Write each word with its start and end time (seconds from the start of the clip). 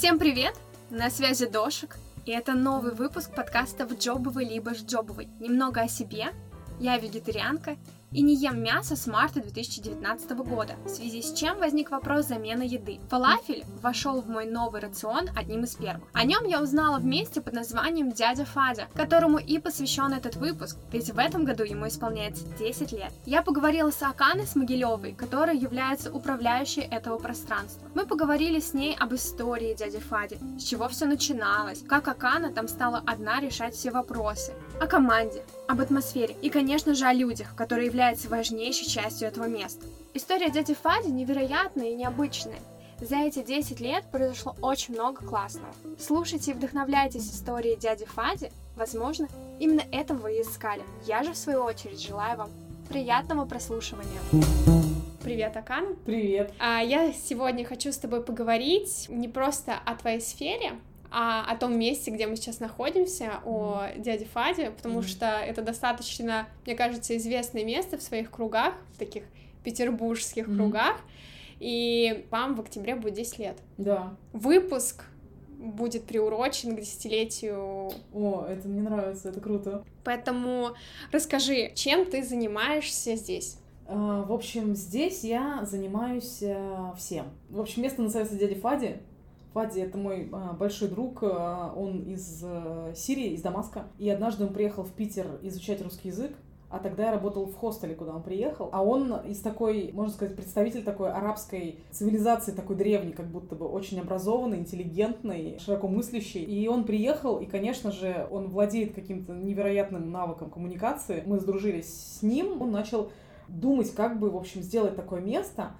Всем 0.00 0.18
привет! 0.18 0.54
На 0.88 1.10
связи 1.10 1.44
Дошик, 1.44 1.98
и 2.24 2.30
это 2.30 2.54
новый 2.54 2.94
выпуск 2.94 3.34
подкаста 3.34 3.84
«В 3.86 3.98
джобовый 3.98 4.48
либо 4.48 4.72
ж 4.72 4.78
джобовый». 4.78 5.28
Немного 5.40 5.82
о 5.82 5.88
себе. 5.88 6.28
Я 6.78 6.96
вегетарианка 6.96 7.76
и 8.12 8.22
не 8.22 8.34
ем 8.34 8.62
мясо 8.62 8.96
с 8.96 9.06
марта 9.06 9.40
2019 9.40 10.30
года, 10.38 10.74
в 10.84 10.88
связи 10.88 11.22
с 11.22 11.32
чем 11.32 11.58
возник 11.58 11.90
вопрос 11.90 12.26
замены 12.26 12.62
еды. 12.62 12.98
Фалафель 13.08 13.64
вошел 13.82 14.20
в 14.20 14.28
мой 14.28 14.46
новый 14.46 14.80
рацион 14.80 15.28
одним 15.36 15.64
из 15.64 15.76
первых. 15.76 16.08
О 16.12 16.24
нем 16.24 16.44
я 16.44 16.60
узнала 16.60 16.98
вместе 16.98 17.40
под 17.40 17.54
названием 17.54 18.10
«Дядя 18.10 18.44
Фадя», 18.44 18.88
которому 18.94 19.38
и 19.38 19.58
посвящен 19.58 20.12
этот 20.12 20.36
выпуск, 20.36 20.76
ведь 20.92 21.10
в 21.10 21.18
этом 21.18 21.44
году 21.44 21.62
ему 21.62 21.86
исполняется 21.86 22.44
10 22.58 22.92
лет. 22.92 23.12
Я 23.26 23.42
поговорила 23.42 23.90
с 23.90 24.02
Аканой 24.02 24.46
Смогилевой, 24.46 25.12
которая 25.12 25.54
является 25.54 26.12
управляющей 26.12 26.82
этого 26.82 27.18
пространства. 27.18 27.88
Мы 27.94 28.06
поговорили 28.06 28.58
с 28.58 28.74
ней 28.74 28.96
об 28.98 29.14
истории 29.14 29.74
дяди 29.74 29.98
Фади, 29.98 30.38
с 30.58 30.64
чего 30.64 30.88
все 30.88 31.06
начиналось, 31.06 31.82
как 31.88 32.08
Акана 32.08 32.52
там 32.52 32.66
стала 32.66 33.02
одна 33.06 33.40
решать 33.40 33.74
все 33.74 33.90
вопросы, 33.90 34.52
о 34.80 34.86
команде, 34.86 35.42
об 35.68 35.80
атмосфере 35.80 36.34
и, 36.42 36.50
конечно 36.50 36.94
же, 36.94 37.04
о 37.06 37.12
людях, 37.12 37.54
которые 37.54 37.86
являются 37.86 37.99
важнейшей 38.30 38.86
частью 38.86 39.28
этого 39.28 39.44
места. 39.44 39.84
История 40.14 40.48
дяди 40.50 40.72
Фади 40.72 41.08
невероятная 41.08 41.90
и 41.90 41.94
необычная. 41.94 42.58
За 42.98 43.16
эти 43.16 43.42
10 43.42 43.78
лет 43.80 44.04
произошло 44.10 44.56
очень 44.62 44.94
много 44.94 45.22
классного. 45.22 45.74
Слушайте 45.98 46.50
и 46.50 46.54
вдохновляйтесь 46.54 47.30
историей 47.30 47.76
дяди 47.76 48.06
Фади. 48.06 48.50
Возможно, 48.74 49.28
именно 49.58 49.82
этого 49.92 50.16
вы 50.16 50.38
и 50.38 50.40
искали. 50.40 50.82
Я 51.06 51.22
же, 51.24 51.32
в 51.32 51.36
свою 51.36 51.62
очередь, 51.62 52.00
желаю 52.00 52.38
вам 52.38 52.50
приятного 52.88 53.44
прослушивания. 53.44 54.20
Привет, 55.22 55.54
Акана. 55.58 55.94
Привет. 56.06 56.54
А 56.58 56.80
я 56.80 57.12
сегодня 57.12 57.66
хочу 57.66 57.92
с 57.92 57.98
тобой 57.98 58.22
поговорить 58.22 59.06
не 59.10 59.28
просто 59.28 59.74
о 59.84 59.94
твоей 59.94 60.22
сфере, 60.22 60.72
а 61.10 61.44
о 61.50 61.56
том 61.56 61.78
месте, 61.78 62.10
где 62.10 62.26
мы 62.26 62.36
сейчас 62.36 62.60
находимся, 62.60 63.40
о 63.44 63.88
дяде 63.96 64.26
Фаде, 64.26 64.70
потому 64.70 65.00
mm-hmm. 65.00 65.08
что 65.08 65.26
это 65.26 65.62
достаточно, 65.62 66.48
мне 66.64 66.74
кажется, 66.74 67.16
известное 67.16 67.64
место 67.64 67.98
в 67.98 68.02
своих 68.02 68.30
кругах, 68.30 68.74
в 68.94 68.98
таких 68.98 69.24
петербургских 69.64 70.48
mm-hmm. 70.48 70.56
кругах, 70.56 70.96
и 71.58 72.26
вам 72.30 72.54
в 72.54 72.60
октябре 72.60 72.94
будет 72.94 73.14
10 73.14 73.38
лет. 73.38 73.58
Да. 73.76 74.16
Выпуск 74.32 75.04
будет 75.60 76.04
приурочен 76.04 76.74
к 76.74 76.80
десятилетию. 76.80 77.92
О, 78.14 78.46
это 78.48 78.66
мне 78.66 78.82
нравится, 78.82 79.28
это 79.28 79.40
круто. 79.40 79.84
Поэтому 80.04 80.70
расскажи, 81.12 81.72
чем 81.74 82.06
ты 82.06 82.22
занимаешься 82.22 83.16
здесь? 83.16 83.58
А, 83.86 84.22
в 84.22 84.32
общем, 84.32 84.74
здесь 84.74 85.22
я 85.24 85.64
занимаюсь 85.64 86.38
э, 86.42 86.92
всем. 86.96 87.26
В 87.50 87.60
общем, 87.60 87.82
место 87.82 88.00
называется 88.00 88.36
дяди 88.36 88.54
Фади. 88.54 89.00
Фади— 89.52 89.80
это 89.80 89.98
мой 89.98 90.28
а, 90.32 90.52
большой 90.52 90.88
друг, 90.88 91.18
а, 91.22 91.72
он 91.76 92.02
из 92.02 92.42
а, 92.44 92.92
Сирии, 92.94 93.32
из 93.32 93.42
Дамаска. 93.42 93.84
И 93.98 94.08
однажды 94.08 94.44
он 94.44 94.52
приехал 94.52 94.84
в 94.84 94.92
Питер 94.92 95.26
изучать 95.42 95.82
русский 95.82 96.08
язык, 96.08 96.32
а 96.70 96.78
тогда 96.78 97.06
я 97.06 97.10
работала 97.10 97.46
в 97.46 97.56
хостеле, 97.56 97.96
куда 97.96 98.14
он 98.14 98.22
приехал. 98.22 98.68
А 98.72 98.84
он 98.84 99.12
из 99.26 99.40
такой, 99.40 99.90
можно 99.92 100.14
сказать, 100.14 100.36
представитель 100.36 100.84
такой 100.84 101.10
арабской 101.10 101.80
цивилизации, 101.90 102.52
такой 102.52 102.76
древней, 102.76 103.12
как 103.12 103.26
будто 103.26 103.56
бы 103.56 103.66
очень 103.66 103.98
образованный, 103.98 104.58
интеллигентный, 104.58 105.58
широко 105.58 105.88
мыслящий. 105.88 106.44
И 106.44 106.68
он 106.68 106.84
приехал, 106.84 107.40
и, 107.40 107.46
конечно 107.46 107.90
же, 107.90 108.28
он 108.30 108.50
владеет 108.50 108.94
каким-то 108.94 109.32
невероятным 109.32 110.12
навыком 110.12 110.48
коммуникации. 110.48 111.24
Мы 111.26 111.40
сдружились 111.40 111.92
с 111.92 112.22
ним, 112.22 112.62
он 112.62 112.70
начал 112.70 113.10
думать, 113.48 113.92
как 113.92 114.20
бы, 114.20 114.30
в 114.30 114.36
общем, 114.36 114.62
сделать 114.62 114.94
такое 114.94 115.20
место, 115.20 115.72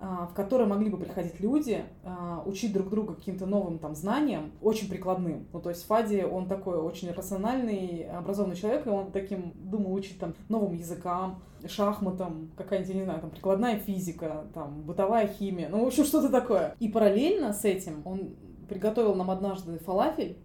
в 0.00 0.34
которое 0.34 0.66
могли 0.66 0.90
бы 0.90 0.98
приходить 0.98 1.40
люди, 1.40 1.84
а, 2.04 2.42
учить 2.44 2.72
друг 2.72 2.90
друга 2.90 3.14
каким-то 3.14 3.46
новым 3.46 3.78
там 3.78 3.94
знаниям, 3.94 4.52
очень 4.60 4.88
прикладным. 4.88 5.46
Ну, 5.52 5.60
то 5.60 5.70
есть 5.70 5.86
Фади, 5.86 6.26
он 6.30 6.48
такой 6.48 6.76
очень 6.76 7.10
рациональный, 7.10 8.06
образованный 8.10 8.56
человек, 8.56 8.86
и 8.86 8.90
он 8.90 9.10
таким 9.10 9.52
думал 9.54 9.94
учить 9.94 10.18
там 10.18 10.34
новым 10.48 10.74
языкам, 10.74 11.40
шахматам, 11.66 12.50
какая-нибудь, 12.56 12.94
не 12.94 13.04
знаю, 13.04 13.20
там 13.20 13.30
прикладная 13.30 13.78
физика, 13.78 14.44
там 14.52 14.82
бытовая 14.82 15.26
химия, 15.26 15.68
ну, 15.68 15.82
в 15.82 15.86
общем, 15.86 16.04
что-то 16.04 16.28
такое. 16.28 16.74
И 16.78 16.88
параллельно 16.88 17.52
с 17.52 17.64
этим 17.64 18.02
он 18.04 18.36
приготовил 18.68 19.14
нам 19.14 19.30
однажды 19.30 19.78
фалафель, 19.78 20.38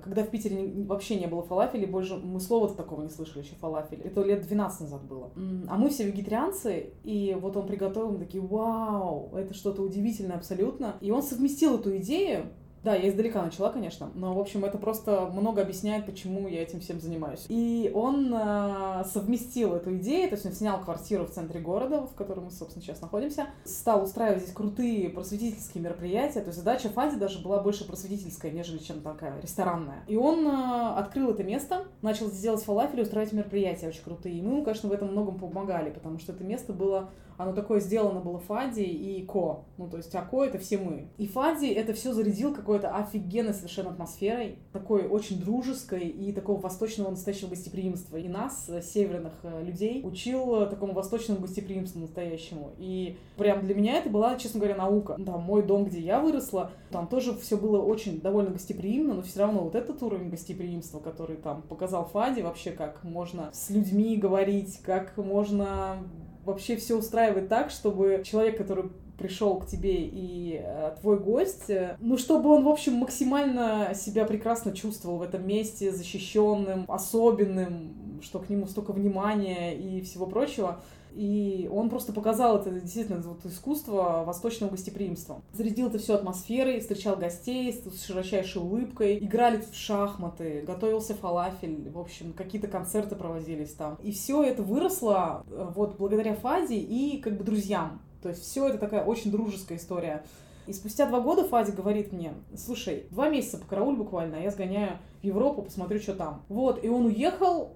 когда 0.00 0.22
в 0.24 0.30
Питере 0.30 0.84
вообще 0.84 1.18
не 1.18 1.26
было 1.26 1.42
фалафелей, 1.42 1.86
больше 1.86 2.16
мы 2.16 2.40
слова-то 2.40 2.74
такого 2.74 3.02
не 3.02 3.10
слышали 3.10 3.42
еще 3.42 3.54
фалафель. 3.56 4.00
Это 4.00 4.22
лет 4.22 4.42
12 4.42 4.80
назад 4.82 5.04
было. 5.04 5.30
А 5.68 5.76
мы 5.76 5.90
все 5.90 6.04
вегетарианцы, 6.04 6.92
и 7.04 7.36
вот 7.40 7.56
он 7.56 7.66
приготовил, 7.66 8.12
мы 8.12 8.18
такие, 8.18 8.42
вау, 8.42 9.34
это 9.34 9.54
что-то 9.54 9.82
удивительное 9.82 10.36
абсолютно. 10.36 10.96
И 11.00 11.10
он 11.10 11.22
совместил 11.22 11.76
эту 11.76 11.96
идею 11.98 12.46
да, 12.84 12.96
я 12.96 13.08
издалека 13.08 13.42
начала, 13.42 13.70
конечно, 13.70 14.10
но, 14.14 14.34
в 14.34 14.40
общем, 14.40 14.64
это 14.64 14.76
просто 14.76 15.26
много 15.32 15.62
объясняет, 15.62 16.04
почему 16.04 16.48
я 16.48 16.62
этим 16.62 16.80
всем 16.80 17.00
занимаюсь. 17.00 17.46
И 17.48 17.92
он 17.94 18.34
э, 18.34 19.04
совместил 19.04 19.74
эту 19.74 19.96
идею, 19.98 20.28
то 20.28 20.34
есть 20.34 20.46
он 20.46 20.52
снял 20.52 20.80
квартиру 20.80 21.24
в 21.24 21.30
центре 21.30 21.60
города, 21.60 22.02
в 22.02 22.14
котором 22.14 22.46
мы, 22.46 22.50
собственно, 22.50 22.84
сейчас 22.84 23.00
находимся, 23.00 23.46
стал 23.64 24.02
устраивать 24.02 24.42
здесь 24.42 24.54
крутые 24.54 25.10
просветительские 25.10 25.82
мероприятия, 25.84 26.40
то 26.40 26.48
есть 26.48 26.58
задача 26.58 26.88
Фази 26.88 27.16
даже 27.16 27.38
была 27.38 27.60
больше 27.60 27.86
просветительская, 27.86 28.50
нежели 28.50 28.78
чем 28.78 29.00
такая 29.00 29.40
ресторанная. 29.40 30.02
И 30.08 30.16
он 30.16 30.46
э, 30.46 30.94
открыл 30.96 31.30
это 31.30 31.44
место, 31.44 31.84
начал 32.02 32.26
здесь 32.26 32.40
делать 32.40 32.64
фалафель 32.64 32.98
и 32.98 33.02
устраивать 33.02 33.32
мероприятия 33.32 33.88
очень 33.88 34.02
крутые. 34.02 34.38
И 34.38 34.42
мы 34.42 34.54
ему, 34.54 34.64
конечно, 34.64 34.88
в 34.88 34.92
этом 34.92 35.12
многом 35.12 35.38
помогали, 35.38 35.90
потому 35.90 36.18
что 36.18 36.32
это 36.32 36.42
место 36.42 36.72
было 36.72 37.10
оно 37.42 37.52
такое 37.52 37.80
сделано 37.80 38.20
было 38.20 38.38
Фади 38.38 38.82
и 38.82 39.24
Ко. 39.24 39.64
Ну, 39.76 39.88
то 39.88 39.96
есть, 39.96 40.14
а 40.14 40.22
Ко— 40.22 40.44
это 40.44 40.58
все 40.58 40.78
мы. 40.78 41.08
И 41.18 41.26
Фади 41.26 41.66
это 41.66 41.92
все 41.92 42.12
зарядил 42.12 42.54
какой-то 42.54 42.94
офигенной 42.94 43.54
совершенно 43.54 43.90
атмосферой, 43.90 44.58
такой 44.72 45.06
очень 45.06 45.40
дружеской 45.40 46.08
и 46.08 46.32
такого 46.32 46.60
восточного 46.60 47.10
настоящего 47.10 47.50
гостеприимства. 47.50 48.16
И 48.16 48.28
нас, 48.28 48.68
э, 48.68 48.82
северных 48.82 49.32
э, 49.42 49.62
людей, 49.64 50.02
учил 50.04 50.62
э, 50.62 50.66
такому 50.66 50.92
восточному 50.92 51.40
гостеприимству 51.40 52.00
настоящему. 52.00 52.72
И 52.78 53.16
прям 53.36 53.64
для 53.64 53.74
меня 53.74 53.98
это 53.98 54.08
была, 54.08 54.36
честно 54.36 54.60
говоря, 54.60 54.76
наука. 54.76 55.18
Там 55.24 55.42
мой 55.42 55.62
дом, 55.62 55.84
где 55.84 56.00
я 56.00 56.20
выросла, 56.20 56.70
там 56.90 57.06
тоже 57.06 57.34
все 57.34 57.56
было 57.56 57.82
очень 57.82 58.20
довольно 58.20 58.50
гостеприимно, 58.50 59.14
но 59.14 59.22
все 59.22 59.40
равно 59.40 59.60
вот 59.64 59.74
этот 59.74 60.02
уровень 60.02 60.30
гостеприимства, 60.30 61.00
который 61.00 61.36
там 61.36 61.62
показал 61.62 62.04
Фади, 62.04 62.42
вообще 62.42 62.70
как 62.70 63.02
можно 63.04 63.50
с 63.52 63.70
людьми 63.70 64.16
говорить, 64.16 64.78
как 64.82 65.16
можно 65.16 65.98
вообще 66.44 66.76
все 66.76 66.96
устраивать 66.96 67.48
так, 67.48 67.70
чтобы 67.70 68.22
человек, 68.24 68.58
который 68.58 68.90
пришел 69.18 69.56
к 69.58 69.66
тебе 69.66 69.94
и 70.00 70.60
э, 70.62 70.96
твой 71.00 71.18
гость, 71.18 71.70
э, 71.70 71.96
ну, 72.00 72.18
чтобы 72.18 72.50
он, 72.50 72.64
в 72.64 72.68
общем, 72.68 72.94
максимально 72.94 73.92
себя 73.94 74.24
прекрасно 74.24 74.72
чувствовал 74.72 75.18
в 75.18 75.22
этом 75.22 75.46
месте, 75.46 75.92
защищенным, 75.92 76.86
особенным, 76.88 78.20
что 78.22 78.40
к 78.40 78.48
нему 78.48 78.66
столько 78.66 78.92
внимания 78.92 79.76
и 79.76 80.00
всего 80.00 80.26
прочего. 80.26 80.80
И 81.14 81.68
он 81.72 81.90
просто 81.90 82.12
показал 82.12 82.58
это 82.58 82.70
действительно 82.70 83.20
вот 83.22 83.44
искусство 83.44 84.24
восточного 84.24 84.70
гостеприимства. 84.70 85.42
Зарядил 85.52 85.88
это 85.88 85.98
все 85.98 86.14
атмосферой, 86.14 86.80
встречал 86.80 87.16
гостей 87.16 87.72
с 87.72 88.04
широчайшей 88.04 88.62
улыбкой, 88.62 89.18
играли 89.18 89.58
в 89.60 89.74
шахматы, 89.74 90.62
готовился 90.66 91.14
фалафель, 91.14 91.90
в 91.90 91.98
общем, 91.98 92.32
какие-то 92.32 92.68
концерты 92.68 93.14
проводились 93.16 93.72
там. 93.72 93.98
И 94.02 94.12
все 94.12 94.42
это 94.42 94.62
выросло 94.62 95.44
э, 95.48 95.70
вот 95.74 95.96
благодаря 95.98 96.34
Фазе 96.34 96.78
и 96.78 97.18
как 97.18 97.36
бы 97.36 97.44
друзьям. 97.44 98.00
То 98.22 98.28
есть 98.30 98.42
все 98.42 98.68
это 98.68 98.78
такая 98.78 99.04
очень 99.04 99.30
дружеская 99.30 99.78
история. 99.78 100.24
И 100.66 100.72
спустя 100.72 101.06
два 101.06 101.20
года 101.20 101.44
Фади 101.44 101.72
говорит 101.72 102.12
мне, 102.12 102.34
слушай, 102.56 103.06
два 103.10 103.28
месяца 103.28 103.58
по 103.58 103.66
карауль 103.66 103.96
буквально, 103.96 104.36
а 104.36 104.40
я 104.40 104.50
сгоняю 104.50 104.98
в 105.20 105.24
Европу, 105.24 105.62
посмотрю, 105.62 105.98
что 105.98 106.14
там. 106.14 106.42
Вот, 106.48 106.82
и 106.84 106.88
он 106.88 107.06
уехал, 107.06 107.72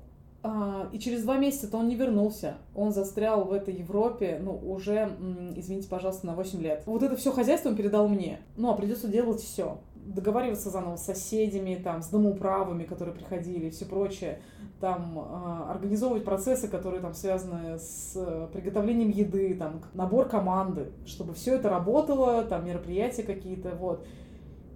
и 0.92 0.98
через 0.98 1.22
два 1.22 1.36
месяца-то 1.38 1.78
он 1.78 1.88
не 1.88 1.94
вернулся. 1.94 2.54
Он 2.74 2.92
застрял 2.92 3.44
в 3.44 3.52
этой 3.52 3.74
Европе, 3.74 4.40
ну, 4.42 4.52
уже, 4.54 5.10
извините, 5.56 5.88
пожалуйста, 5.88 6.26
на 6.26 6.34
8 6.34 6.60
лет. 6.60 6.82
Вот 6.86 7.02
это 7.02 7.16
все 7.16 7.32
хозяйство 7.32 7.68
он 7.68 7.76
передал 7.76 8.08
мне. 8.08 8.40
Ну, 8.56 8.70
а 8.70 8.74
придется 8.74 9.08
делать 9.08 9.40
все. 9.40 9.78
Договариваться 9.94 10.70
заново 10.70 10.96
с 10.96 11.04
соседями, 11.04 11.80
там, 11.82 12.02
с 12.02 12.08
домоуправами, 12.08 12.84
которые 12.84 13.14
приходили 13.14 13.70
все 13.70 13.86
прочее. 13.86 14.40
Там, 14.80 15.18
э, 15.18 15.70
организовывать 15.70 16.24
процессы, 16.24 16.68
которые 16.68 17.00
там 17.00 17.14
связаны 17.14 17.78
с 17.78 18.12
э, 18.14 18.48
приготовлением 18.52 19.10
еды, 19.10 19.54
там, 19.54 19.82
набор 19.94 20.28
команды, 20.28 20.92
чтобы 21.06 21.34
все 21.34 21.54
это 21.54 21.68
работало, 21.68 22.44
там, 22.44 22.66
мероприятия 22.66 23.22
какие-то, 23.22 23.70
вот. 23.70 24.06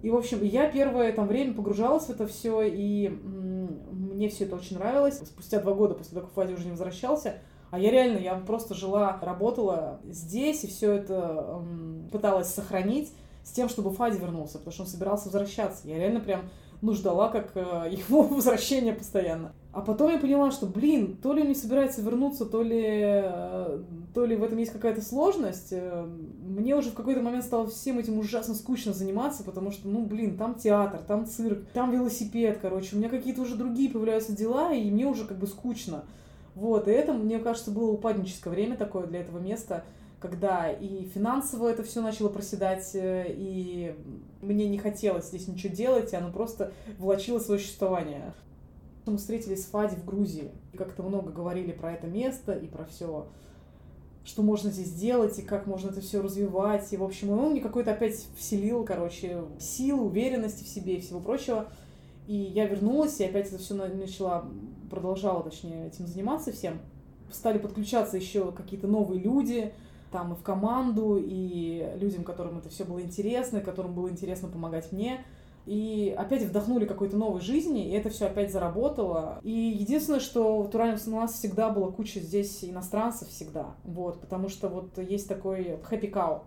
И, 0.01 0.09
в 0.09 0.15
общем, 0.15 0.43
я 0.43 0.69
первое 0.69 1.13
там 1.13 1.27
время 1.27 1.53
погружалась 1.53 2.05
в 2.05 2.09
это 2.09 2.25
все, 2.25 2.63
и 2.63 3.07
мне 4.21 4.29
все 4.29 4.45
это 4.45 4.55
очень 4.55 4.77
нравилось. 4.77 5.17
Спустя 5.17 5.59
два 5.59 5.73
года 5.73 5.95
после 5.95 6.13
того, 6.13 6.27
как 6.27 6.35
Фадя 6.35 6.53
уже 6.53 6.65
не 6.65 6.71
возвращался, 6.71 7.39
а 7.71 7.79
я 7.79 7.89
реально, 7.89 8.19
я 8.19 8.35
просто 8.35 8.75
жила, 8.75 9.17
работала 9.21 9.99
здесь 10.05 10.63
и 10.63 10.67
все 10.67 10.93
это 10.93 11.45
эм, 11.47 12.07
пыталась 12.11 12.53
сохранить 12.53 13.11
с 13.43 13.51
тем, 13.51 13.67
чтобы 13.67 13.91
Фади 13.91 14.17
вернулся, 14.17 14.59
потому 14.59 14.73
что 14.73 14.83
он 14.83 14.89
собирался 14.89 15.25
возвращаться. 15.25 15.87
Я 15.87 15.97
реально 15.97 16.19
прям 16.19 16.49
ну, 16.81 16.93
ждала 16.93 17.29
как 17.29 17.51
э, 17.55 17.91
его 18.09 18.23
возвращения 18.23 18.93
постоянно. 18.93 19.53
А 19.71 19.81
потом 19.81 20.11
я 20.11 20.17
поняла, 20.17 20.51
что, 20.51 20.65
блин, 20.65 21.17
то 21.21 21.31
ли 21.31 21.41
он 21.41 21.47
не 21.47 21.55
собирается 21.55 22.01
вернуться, 22.01 22.45
то 22.45 22.61
ли, 22.61 22.83
э, 22.83 23.83
то 24.13 24.25
ли 24.25 24.35
в 24.35 24.43
этом 24.43 24.57
есть 24.57 24.73
какая-то 24.73 25.01
сложность. 25.01 25.69
Э, 25.71 26.05
мне 26.43 26.75
уже 26.75 26.89
в 26.89 26.93
какой-то 26.93 27.21
момент 27.21 27.45
стало 27.45 27.67
всем 27.67 27.99
этим 27.99 28.19
ужасно 28.19 28.53
скучно 28.55 28.93
заниматься, 28.93 29.43
потому 29.43 29.71
что, 29.71 29.87
ну, 29.87 30.03
блин, 30.05 30.37
там 30.37 30.55
театр, 30.55 30.99
там 31.07 31.25
цирк, 31.25 31.59
там 31.73 31.91
велосипед, 31.91 32.59
короче. 32.61 32.95
У 32.95 32.99
меня 32.99 33.09
какие-то 33.09 33.41
уже 33.41 33.55
другие 33.55 33.89
появляются 33.89 34.33
дела, 34.33 34.73
и 34.73 34.89
мне 34.91 35.05
уже 35.05 35.25
как 35.25 35.37
бы 35.37 35.47
скучно. 35.47 36.03
Вот, 36.53 36.89
и 36.89 36.91
это, 36.91 37.13
мне 37.13 37.39
кажется, 37.39 37.71
было 37.71 37.91
упадническое 37.91 38.53
время 38.53 38.75
такое 38.75 39.07
для 39.07 39.21
этого 39.21 39.39
места, 39.39 39.85
когда 40.21 40.71
и 40.71 41.05
финансово 41.05 41.69
это 41.69 41.83
все 41.83 42.01
начало 42.01 42.29
проседать, 42.29 42.91
э, 42.93 43.25
и 43.29 43.95
мне 44.41 44.69
не 44.69 44.77
хотелось 44.77 45.27
здесь 45.27 45.47
ничего 45.47 45.73
делать, 45.73 46.13
и 46.13 46.15
оно 46.15 46.31
просто 46.31 46.71
влачило 46.99 47.39
свое 47.39 47.59
существование. 47.59 48.33
Мы 49.07 49.17
встретились 49.17 49.63
с 49.63 49.65
Фади 49.65 49.95
в 49.95 50.05
Грузии, 50.05 50.51
и 50.73 50.77
как-то 50.77 51.01
много 51.01 51.31
говорили 51.31 51.71
про 51.71 51.93
это 51.93 52.05
место 52.05 52.53
и 52.53 52.67
про 52.67 52.85
все, 52.85 53.27
что 54.23 54.43
можно 54.43 54.69
здесь 54.69 54.93
делать, 54.93 55.39
и 55.39 55.41
как 55.41 55.65
можно 55.65 55.89
это 55.89 56.01
все 56.01 56.21
развивать. 56.21 56.93
И, 56.93 56.97
в 56.97 57.03
общем, 57.03 57.31
он 57.31 57.53
мне 57.53 57.61
какой-то 57.61 57.91
опять 57.91 58.27
вселил, 58.37 58.85
короче, 58.85 59.41
силу, 59.59 60.05
уверенности 60.05 60.63
в 60.63 60.67
себе 60.67 60.97
и 60.97 61.01
всего 61.01 61.19
прочего. 61.19 61.67
И 62.27 62.35
я 62.35 62.67
вернулась, 62.67 63.19
и 63.19 63.25
опять 63.25 63.47
это 63.47 63.57
все 63.57 63.73
начала, 63.73 64.45
продолжала, 64.91 65.41
точнее, 65.41 65.87
этим 65.87 66.05
заниматься 66.05 66.51
всем. 66.51 66.79
Стали 67.31 67.57
подключаться 67.57 68.17
еще 68.17 68.51
какие-то 68.51 68.85
новые 68.85 69.19
люди, 69.19 69.73
там 70.11 70.33
и 70.33 70.35
в 70.35 70.43
команду, 70.43 71.17
и 71.21 71.89
людям, 71.97 72.23
которым 72.23 72.59
это 72.59 72.69
все 72.69 72.83
было 72.83 73.01
интересно, 73.01 73.61
которым 73.61 73.93
было 73.93 74.09
интересно 74.09 74.47
помогать 74.47 74.91
мне. 74.91 75.25
И 75.65 76.13
опять 76.17 76.43
вдохнули 76.43 76.85
какой-то 76.85 77.17
новой 77.17 77.39
жизни, 77.39 77.87
и 77.87 77.91
это 77.91 78.09
все 78.09 78.25
опять 78.25 78.51
заработало. 78.51 79.39
И 79.43 79.51
единственное, 79.51 80.19
что 80.19 80.61
в 80.63 80.69
Туране 80.69 80.97
у 81.05 81.11
нас 81.11 81.33
всегда 81.33 81.69
была 81.69 81.91
куча 81.91 82.19
здесь 82.19 82.63
иностранцев 82.63 83.27
всегда, 83.29 83.75
вот, 83.83 84.19
потому 84.19 84.49
что 84.49 84.69
вот 84.69 84.97
есть 84.97 85.27
такой 85.27 85.77
Happy 85.89 86.11
Cow, 86.11 86.41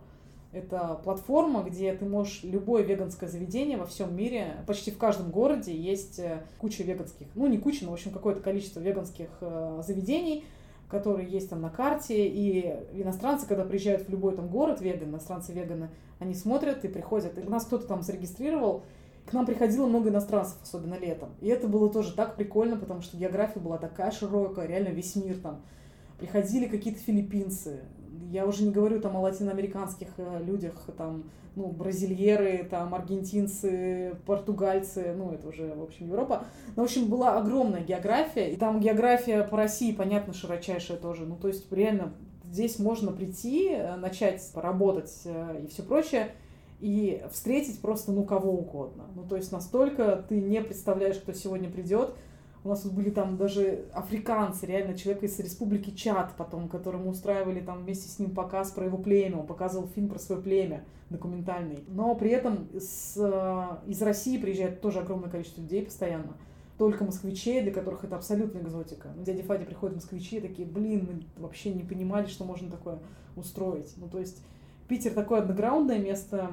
это 0.55 1.01
платформа, 1.03 1.63
где 1.63 1.93
ты 1.95 2.05
можешь 2.05 2.45
любое 2.45 2.83
веганское 2.83 3.29
заведение 3.29 3.77
во 3.77 3.87
всем 3.87 4.17
мире, 4.17 4.65
почти 4.67 4.91
в 4.91 4.99
каждом 4.99 5.31
городе 5.31 5.77
есть 5.77 6.21
э, 6.21 6.45
куча 6.59 6.85
веганских, 6.85 7.27
ну 7.35 7.49
не 7.49 7.59
куча, 7.59 7.85
но 7.85 7.91
в 7.91 7.95
общем 7.95 8.13
какое-то 8.13 8.41
количество 8.41 8.79
веганских 8.79 9.29
э, 9.41 9.83
заведений, 9.85 10.45
которые 10.89 11.29
есть 11.29 11.51
там 11.51 11.61
на 11.61 11.71
карте, 11.71 12.27
и 12.27 12.75
иностранцы, 12.93 13.47
когда 13.47 13.65
приезжают 13.65 14.07
в 14.07 14.11
любой 14.11 14.35
там 14.37 14.49
город 14.49 14.81
веган, 14.81 15.11
иностранцы 15.11 15.53
веганы, 15.53 15.91
они 16.19 16.35
смотрят 16.35 16.85
и 16.85 16.89
приходят. 16.89 17.39
И 17.39 17.43
нас 17.43 17.65
кто-то 17.65 17.87
там 17.87 18.03
зарегистрировал, 18.03 18.85
к 19.27 19.33
нам 19.33 19.47
приходило 19.47 19.87
много 19.87 20.11
иностранцев, 20.11 20.59
особенно 20.63 20.95
летом. 20.95 21.31
И 21.41 21.49
это 21.49 21.67
было 21.67 21.91
тоже 21.91 22.15
так 22.15 22.37
прикольно, 22.37 22.77
потому 22.77 23.01
что 23.01 23.17
география 23.17 23.61
была 23.61 23.79
такая 23.79 24.11
широкая, 24.11 24.67
реально 24.67 24.89
весь 24.89 25.17
мир 25.17 25.39
там. 25.39 25.63
Приходили 26.19 26.67
какие-то 26.67 27.01
филиппинцы. 27.01 27.81
Я 28.31 28.47
уже 28.47 28.65
не 28.65 28.71
говорю 28.71 29.00
там 29.00 29.17
о 29.17 29.21
латиноамериканских 29.21 30.09
э, 30.17 30.43
людях, 30.44 30.75
там, 30.97 31.25
ну, 31.56 31.69
бразильеры, 31.69 32.67
там, 32.69 32.94
аргентинцы, 32.94 34.17
португальцы, 34.26 35.15
ну, 35.17 35.32
это 35.32 35.49
уже, 35.49 35.75
в 35.75 35.82
общем, 35.82 36.09
Европа. 36.09 36.44
Но, 36.76 36.82
в 36.82 36.87
общем, 36.87 37.06
была 37.06 37.38
огромная 37.38 37.82
география, 37.82 38.53
и 38.53 38.56
там 38.56 38.81
география 38.81 39.43
по 39.44 39.56
России, 39.56 39.93
понятно, 39.93 40.35
широчайшая 40.35 40.99
тоже. 40.99 41.26
Ну, 41.26 41.37
то 41.37 41.49
есть, 41.49 41.71
реально, 41.73 42.12
здесь 42.50 42.79
можно 42.79 43.12
прийти, 43.12 43.71
э, 43.71 43.97
начать 43.97 44.43
работать 44.55 45.12
э, 45.25 45.62
и 45.65 45.67
все 45.69 45.82
прочее, 45.82 46.31
и 46.81 47.23
встретить 47.32 47.81
просто, 47.81 48.12
ну, 48.12 48.25
кого 48.25 48.53
угодно. 48.53 49.05
Ну, 49.15 49.25
то 49.25 49.37
есть 49.37 49.53
настолько 49.53 50.25
ты 50.29 50.41
не 50.41 50.61
представляешь, 50.61 51.17
кто 51.17 51.32
сегодня 51.32 51.70
придет. 51.70 52.15
У 52.65 52.69
нас 52.71 52.81
тут 52.81 52.95
были 52.95 53.11
там 53.11 53.37
даже 53.37 53.85
африканцы, 53.93 54.65
реально 54.65 54.97
человек 54.97 55.23
из 55.23 55.39
республики 55.39 55.91
Чад 55.91 56.33
потом, 56.39 56.71
которому 56.71 57.11
устраивали 57.11 57.61
там 57.61 57.85
вместе 57.85 58.09
с 58.09 58.19
ним 58.19 58.31
показ 58.31 58.71
про 58.71 58.87
его 58.87 58.97
племя. 58.97 59.37
Он 59.41 59.47
показывал 59.47 59.87
фильм 59.87 60.09
про 60.09 60.19
свое 60.19 60.41
племя 60.41 60.83
документальный. 61.11 61.85
Но 61.89 62.15
при 62.15 62.31
этом 62.31 62.69
с, 62.73 63.17
э, 63.19 63.91
из 63.91 64.01
России 64.01 64.39
приезжает 64.39 64.81
тоже 64.81 65.01
огромное 65.01 65.29
количество 65.29 65.61
людей 65.61 65.85
постоянно. 65.85 66.39
Только 66.79 67.05
москвичей, 67.05 67.61
для 67.61 67.71
которых 67.71 68.03
это 68.03 68.17
абсолютная 68.17 68.63
экзотика. 68.63 69.09
Ну, 69.15 69.23
дядя 69.23 69.43
Фади 69.43 69.67
приходят 69.67 69.97
москвичи, 69.97 70.41
такие, 70.41 70.67
блин, 70.67 71.07
мы 71.37 71.43
вообще 71.43 71.71
не 71.71 71.83
понимали, 71.83 72.27
что 72.29 72.45
можно 72.45 72.71
такое 72.71 72.99
устроить. 73.37 73.93
Ну, 73.99 74.09
то 74.09 74.19
есть 74.19 74.43
Питер 74.89 75.13
такое 75.13 75.43
андеграундное 75.43 75.99
место. 75.99 76.51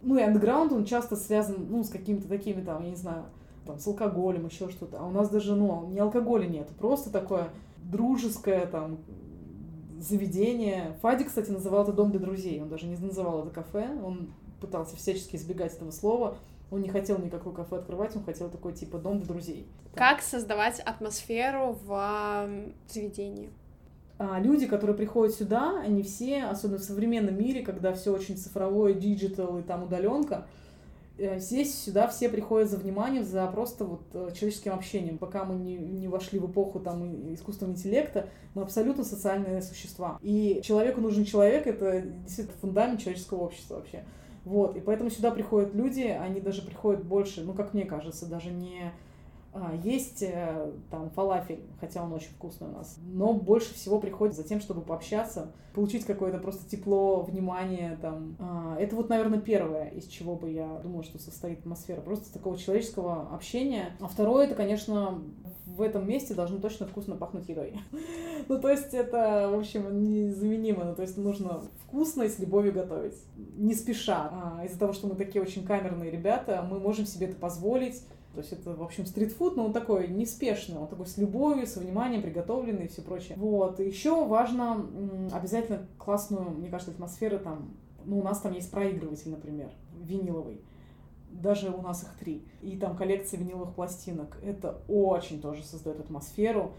Ну 0.00 0.16
и 0.16 0.22
андеграунд, 0.22 0.72
он 0.72 0.86
часто 0.86 1.14
связан, 1.14 1.66
ну, 1.68 1.84
с 1.84 1.90
какими-то 1.90 2.26
такими 2.26 2.62
там, 2.62 2.82
я 2.82 2.90
не 2.90 2.96
знаю, 2.96 3.24
там, 3.66 3.78
с 3.78 3.86
алкоголем, 3.86 4.46
еще 4.46 4.68
что-то. 4.70 4.98
А 4.98 5.06
у 5.06 5.10
нас 5.10 5.28
даже, 5.28 5.54
ну, 5.54 5.86
не 5.88 5.98
алкоголя 5.98 6.46
нет, 6.46 6.68
просто 6.78 7.10
такое 7.10 7.48
дружеское, 7.84 8.66
там, 8.66 8.98
заведение. 10.00 10.96
Фади, 11.00 11.24
кстати, 11.24 11.50
называл 11.50 11.84
это 11.84 11.92
дом 11.92 12.10
для 12.10 12.20
друзей. 12.20 12.60
Он 12.60 12.68
даже 12.68 12.86
не 12.86 12.96
называл 12.96 13.42
это 13.42 13.50
кафе. 13.50 13.88
Он 14.04 14.30
пытался 14.60 14.96
всячески 14.96 15.36
избегать 15.36 15.74
этого 15.74 15.90
слова. 15.90 16.36
Он 16.70 16.80
не 16.80 16.88
хотел 16.88 17.18
никакое 17.18 17.52
кафе 17.52 17.76
открывать, 17.76 18.16
он 18.16 18.24
хотел 18.24 18.48
такой 18.48 18.72
типа 18.72 18.98
дом 18.98 19.18
для 19.18 19.26
друзей. 19.26 19.66
Как 19.94 20.22
создавать 20.22 20.80
атмосферу 20.80 21.78
в 21.84 22.48
заведении? 22.88 23.50
А 24.18 24.40
люди, 24.40 24.66
которые 24.66 24.96
приходят 24.96 25.34
сюда, 25.34 25.80
они 25.80 26.02
все, 26.02 26.44
особенно 26.44 26.78
в 26.78 26.82
современном 26.82 27.36
мире, 27.36 27.62
когда 27.62 27.92
все 27.92 28.14
очень 28.14 28.38
цифровое, 28.38 28.94
digital 28.94 29.58
и 29.58 29.62
там 29.62 29.82
удаленка, 29.82 30.46
здесь 31.18 31.78
сюда 31.78 32.08
все 32.08 32.28
приходят 32.28 32.70
за 32.70 32.76
вниманием, 32.76 33.24
за 33.24 33.46
просто 33.46 33.84
вот 33.84 34.02
э, 34.14 34.30
человеческим 34.34 34.72
общением. 34.72 35.18
Пока 35.18 35.44
мы 35.44 35.54
не, 35.54 35.76
не 35.76 36.08
вошли 36.08 36.38
в 36.38 36.50
эпоху 36.50 36.80
там 36.80 37.34
искусственного 37.34 37.74
интеллекта, 37.74 38.28
мы 38.54 38.62
абсолютно 38.62 39.04
социальные 39.04 39.62
существа. 39.62 40.18
И 40.22 40.60
человеку 40.64 41.00
нужен 41.00 41.24
человек, 41.24 41.66
это 41.66 42.00
действительно 42.00 42.56
фундамент 42.60 43.00
человеческого 43.00 43.44
общества 43.44 43.76
вообще. 43.76 44.04
Вот, 44.44 44.76
и 44.76 44.80
поэтому 44.80 45.10
сюда 45.10 45.30
приходят 45.30 45.74
люди, 45.74 46.02
они 46.02 46.40
даже 46.40 46.62
приходят 46.62 47.04
больше, 47.04 47.42
ну, 47.42 47.52
как 47.52 47.74
мне 47.74 47.84
кажется, 47.84 48.26
даже 48.26 48.50
не 48.50 48.92
а, 49.54 49.74
есть 49.84 50.22
э, 50.22 50.72
там 50.90 51.10
фалафель, 51.10 51.62
хотя 51.78 52.02
он 52.02 52.12
очень 52.14 52.30
вкусный 52.30 52.68
у 52.68 52.72
нас, 52.72 52.96
но 53.04 53.34
больше 53.34 53.74
всего 53.74 54.00
приходит 54.00 54.34
за 54.34 54.44
тем, 54.44 54.60
чтобы 54.60 54.80
пообщаться, 54.80 55.52
получить 55.74 56.06
какое-то 56.06 56.38
просто 56.38 56.68
тепло, 56.68 57.20
внимание 57.20 57.98
там. 58.00 58.36
А, 58.38 58.76
это 58.78 58.96
вот, 58.96 59.10
наверное, 59.10 59.40
первое, 59.40 59.88
из 59.88 60.06
чего 60.06 60.36
бы 60.36 60.50
я 60.50 60.78
думала, 60.78 61.04
что 61.04 61.18
состоит 61.18 61.60
атмосфера, 61.60 62.00
просто 62.00 62.32
такого 62.32 62.56
человеческого 62.56 63.28
общения. 63.34 63.94
А 64.00 64.08
второе, 64.08 64.46
это, 64.46 64.54
конечно, 64.54 65.22
в 65.66 65.82
этом 65.82 66.08
месте 66.08 66.32
должно 66.32 66.58
точно 66.58 66.86
вкусно 66.86 67.16
пахнуть 67.16 67.48
едой. 67.48 67.74
ну, 68.48 68.58
то 68.58 68.70
есть 68.70 68.94
это, 68.94 69.50
в 69.52 69.58
общем, 69.58 70.02
незаменимо. 70.02 70.84
Ну, 70.84 70.94
то 70.94 71.02
есть 71.02 71.18
нужно 71.18 71.62
вкусно 71.84 72.22
и 72.22 72.28
с 72.28 72.38
любовью 72.38 72.72
готовить. 72.72 73.16
Не 73.36 73.74
спеша. 73.74 74.30
А, 74.32 74.64
из-за 74.64 74.78
того, 74.78 74.94
что 74.94 75.08
мы 75.08 75.14
такие 75.14 75.42
очень 75.42 75.64
камерные 75.64 76.10
ребята, 76.10 76.66
мы 76.68 76.78
можем 76.80 77.04
себе 77.04 77.26
это 77.26 77.36
позволить 77.36 78.02
то 78.34 78.40
есть 78.40 78.52
это, 78.52 78.74
в 78.74 78.82
общем, 78.82 79.04
стритфуд, 79.04 79.56
но 79.56 79.66
он 79.66 79.72
такой 79.72 80.08
неспешный, 80.08 80.78
он 80.78 80.88
такой 80.88 81.06
с 81.06 81.18
любовью, 81.18 81.66
со 81.66 81.80
вниманием, 81.80 82.22
приготовленный 82.22 82.86
и 82.86 82.88
все 82.88 83.02
прочее. 83.02 83.36
Вот. 83.36 83.78
Еще 83.78 84.24
важно 84.24 84.86
обязательно 85.32 85.86
классную, 85.98 86.50
мне 86.50 86.68
кажется, 86.68 86.92
атмосферу 86.92 87.38
там, 87.38 87.74
ну, 88.04 88.20
у 88.20 88.22
нас 88.22 88.40
там 88.40 88.52
есть 88.52 88.70
проигрыватель, 88.70 89.30
например, 89.30 89.70
виниловый. 90.00 90.62
Даже 91.30 91.70
у 91.70 91.82
нас 91.82 92.02
их 92.02 92.14
три. 92.18 92.46
И 92.62 92.76
там 92.76 92.96
коллекция 92.96 93.38
виниловых 93.38 93.74
пластинок. 93.74 94.38
Это 94.42 94.80
очень 94.88 95.40
тоже 95.40 95.62
создает 95.62 96.00
атмосферу 96.00 96.72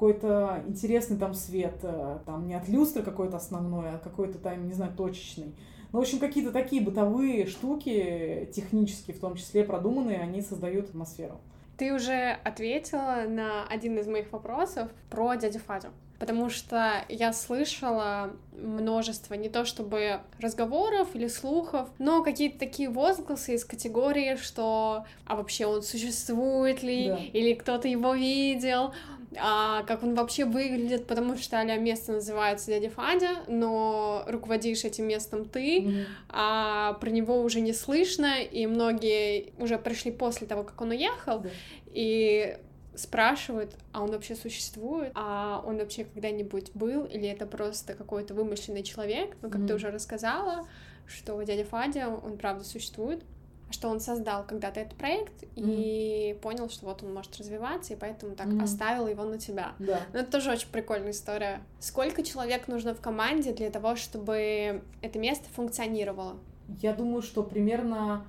какой-то 0.00 0.62
интересный 0.66 1.18
там 1.18 1.34
свет, 1.34 1.74
э, 1.82 2.20
там 2.24 2.46
не 2.46 2.54
от 2.54 2.66
люстры 2.68 3.02
какой-то 3.02 3.36
основной, 3.36 3.90
а 3.90 3.98
какой-то 3.98 4.38
там, 4.38 4.66
не 4.66 4.72
знаю, 4.72 4.94
точечный. 4.96 5.54
Ну, 5.92 5.98
в 5.98 6.02
общем, 6.02 6.18
какие-то 6.18 6.52
такие 6.52 6.80
бытовые 6.80 7.46
штуки, 7.46 8.48
технические 8.54 9.14
в 9.14 9.20
том 9.20 9.36
числе 9.36 9.62
продуманные, 9.62 10.20
они 10.20 10.40
создают 10.40 10.88
атмосферу. 10.88 11.38
Ты 11.76 11.92
уже 11.92 12.38
ответила 12.44 13.24
на 13.28 13.66
один 13.68 13.98
из 13.98 14.06
моих 14.06 14.32
вопросов 14.32 14.88
про 15.10 15.34
дядю 15.34 15.58
Фадю. 15.58 15.88
Потому 16.18 16.48
что 16.50 17.04
я 17.08 17.32
слышала 17.32 18.30
множество 18.52 19.34
не 19.34 19.48
то 19.48 19.64
чтобы 19.64 20.20
разговоров 20.38 21.08
или 21.14 21.28
слухов, 21.28 21.88
но 21.98 22.22
какие-то 22.22 22.58
такие 22.58 22.88
возгласы 22.90 23.54
из 23.54 23.64
категории, 23.64 24.36
что 24.36 25.04
а 25.26 25.36
вообще 25.36 25.64
он 25.64 25.82
существует 25.82 26.82
ли, 26.82 27.08
да. 27.08 27.16
или 27.32 27.54
кто-то 27.54 27.88
его 27.88 28.14
видел, 28.14 28.92
а, 29.36 29.84
как 29.84 30.02
он 30.02 30.14
вообще 30.14 30.44
выглядит, 30.44 31.06
потому 31.06 31.36
что 31.36 31.58
а 31.58 31.76
место 31.76 32.12
называется 32.12 32.66
дядя 32.68 32.90
Фадя, 32.90 33.44
но 33.46 34.24
руководишь 34.26 34.84
этим 34.84 35.06
местом 35.06 35.44
ты, 35.44 35.80
mm-hmm. 35.80 36.04
а 36.30 36.94
про 36.94 37.10
него 37.10 37.40
уже 37.40 37.60
не 37.60 37.72
слышно, 37.72 38.42
и 38.42 38.66
многие 38.66 39.52
уже 39.58 39.78
пришли 39.78 40.10
после 40.10 40.46
того, 40.46 40.64
как 40.64 40.80
он 40.80 40.90
уехал, 40.90 41.42
yeah. 41.42 41.50
и 41.92 42.58
спрашивают, 42.96 43.76
а 43.92 44.02
он 44.02 44.10
вообще 44.10 44.34
существует, 44.34 45.12
а 45.14 45.62
он 45.64 45.78
вообще 45.78 46.04
когда-нибудь 46.04 46.72
был, 46.74 47.04
или 47.04 47.28
это 47.28 47.46
просто 47.46 47.94
какой-то 47.94 48.34
вымышленный 48.34 48.82
человек, 48.82 49.36
ну, 49.42 49.50
как 49.50 49.60
mm-hmm. 49.60 49.66
ты 49.68 49.74
уже 49.74 49.90
рассказала, 49.90 50.66
что 51.06 51.40
дядя 51.42 51.64
Фадя, 51.64 52.08
он 52.08 52.36
правда 52.36 52.64
существует, 52.64 53.22
что 53.70 53.88
он 53.88 54.00
создал 54.00 54.44
когда-то 54.44 54.80
этот 54.80 54.98
проект 54.98 55.42
mm-hmm. 55.42 55.50
и 55.56 56.38
понял, 56.42 56.68
что 56.68 56.86
вот 56.86 57.02
он 57.02 57.14
может 57.14 57.36
развиваться, 57.38 57.94
и 57.94 57.96
поэтому 57.96 58.34
так 58.34 58.48
mm-hmm. 58.48 58.64
оставил 58.64 59.06
его 59.06 59.24
на 59.24 59.38
тебя. 59.38 59.72
Да. 59.78 60.00
Но 60.12 60.20
это 60.20 60.30
тоже 60.30 60.50
очень 60.50 60.68
прикольная 60.70 61.12
история. 61.12 61.62
Сколько 61.78 62.22
человек 62.22 62.68
нужно 62.68 62.94
в 62.94 63.00
команде 63.00 63.52
для 63.52 63.70
того, 63.70 63.96
чтобы 63.96 64.82
это 65.02 65.18
место 65.18 65.48
функционировало? 65.54 66.36
Я 66.80 66.94
думаю, 66.94 67.22
что 67.22 67.42
примерно 67.42 68.24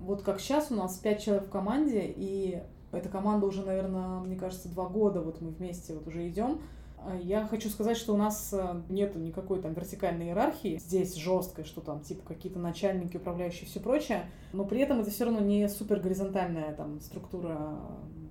вот 0.00 0.22
как 0.22 0.40
сейчас 0.40 0.70
у 0.70 0.74
нас 0.74 0.96
пять 0.96 1.22
человек 1.22 1.46
в 1.46 1.50
команде, 1.50 2.02
и 2.04 2.62
эта 2.92 3.08
команда 3.08 3.46
уже, 3.46 3.64
наверное, 3.64 4.20
мне 4.20 4.36
кажется, 4.36 4.68
два 4.68 4.86
года 4.86 5.20
вот 5.20 5.40
мы 5.40 5.50
вместе 5.50 5.94
вот 5.94 6.06
уже 6.06 6.28
идем. 6.28 6.60
А 7.04 7.16
я 7.16 7.46
хочу 7.46 7.68
сказать, 7.68 7.96
что 7.96 8.14
у 8.14 8.16
нас 8.16 8.50
э, 8.52 8.82
нет 8.88 9.14
никакой 9.16 9.62
там 9.62 9.72
вертикальной 9.72 10.26
иерархии 10.26 10.78
здесь 10.78 11.14
жесткой, 11.14 11.64
что 11.64 11.80
там 11.80 12.00
типа 12.00 12.22
какие-то 12.26 12.58
начальники, 12.58 13.16
управляющие 13.16 13.66
все 13.66 13.80
прочее, 13.80 14.26
но 14.52 14.64
при 14.64 14.80
этом 14.80 15.00
это 15.00 15.10
все 15.10 15.24
равно 15.24 15.40
не 15.40 15.68
супер 15.68 16.00
горизонтальная 16.00 16.74
там 16.74 17.00
структура, 17.00 17.78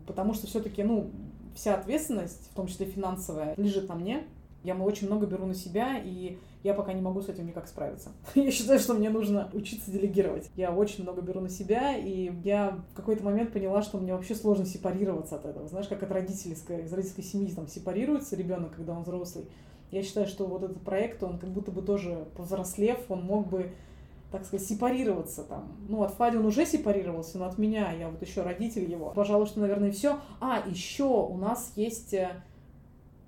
потому 0.05 0.33
что 0.33 0.47
все-таки, 0.47 0.83
ну, 0.83 1.11
вся 1.55 1.75
ответственность, 1.75 2.49
в 2.51 2.55
том 2.55 2.67
числе 2.67 2.85
финансовая, 2.85 3.55
лежит 3.57 3.89
на 3.89 3.95
мне. 3.95 4.23
Я 4.63 4.75
очень 4.75 5.07
много 5.07 5.25
беру 5.25 5.45
на 5.45 5.55
себя, 5.55 5.97
и 6.03 6.37
я 6.63 6.73
пока 6.73 6.93
не 6.93 7.01
могу 7.01 7.21
с 7.21 7.29
этим 7.29 7.47
никак 7.47 7.67
справиться. 7.67 8.11
я 8.35 8.51
считаю, 8.51 8.79
что 8.79 8.93
мне 8.93 9.09
нужно 9.09 9.49
учиться 9.53 9.91
делегировать. 9.91 10.49
Я 10.55 10.71
очень 10.71 11.03
много 11.03 11.21
беру 11.21 11.39
на 11.39 11.49
себя, 11.49 11.95
и 11.95 12.31
я 12.43 12.79
в 12.91 12.95
какой-то 12.95 13.23
момент 13.23 13.53
поняла, 13.53 13.81
что 13.81 13.97
мне 13.97 14.13
вообще 14.13 14.35
сложно 14.35 14.65
сепарироваться 14.65 15.35
от 15.35 15.45
этого. 15.45 15.67
Знаешь, 15.67 15.87
как 15.87 16.03
от 16.03 16.11
родительской, 16.11 16.83
из 16.83 16.91
родительской 16.91 17.23
семьи 17.23 17.53
там 17.53 17.67
сепарируется 17.67 18.35
ребенок, 18.35 18.75
когда 18.75 18.93
он 18.93 19.03
взрослый. 19.03 19.45
Я 19.91 20.03
считаю, 20.03 20.27
что 20.27 20.45
вот 20.45 20.63
этот 20.63 20.81
проект, 20.81 21.23
он 21.23 21.39
как 21.39 21.49
будто 21.49 21.71
бы 21.71 21.81
тоже 21.81 22.25
повзрослев, 22.35 22.99
он 23.09 23.23
мог 23.23 23.47
бы 23.47 23.71
так 24.31 24.45
сказать, 24.45 24.67
сепарироваться 24.67 25.43
там. 25.43 25.71
Ну, 25.87 26.03
от 26.03 26.13
Фади 26.15 26.35
он 26.35 26.45
уже 26.45 26.65
сепарировался, 26.65 27.37
но 27.37 27.45
от 27.45 27.57
меня, 27.57 27.93
я 27.93 28.09
вот 28.09 28.21
еще 28.21 28.41
родитель 28.41 28.89
его. 28.89 29.11
Пожалуй, 29.11 29.45
что, 29.45 29.61
наверное, 29.61 29.91
все. 29.91 30.19
А, 30.41 30.63
еще 30.67 31.05
у 31.05 31.37
нас 31.37 31.71
есть 31.77 32.13
э, 32.13 32.31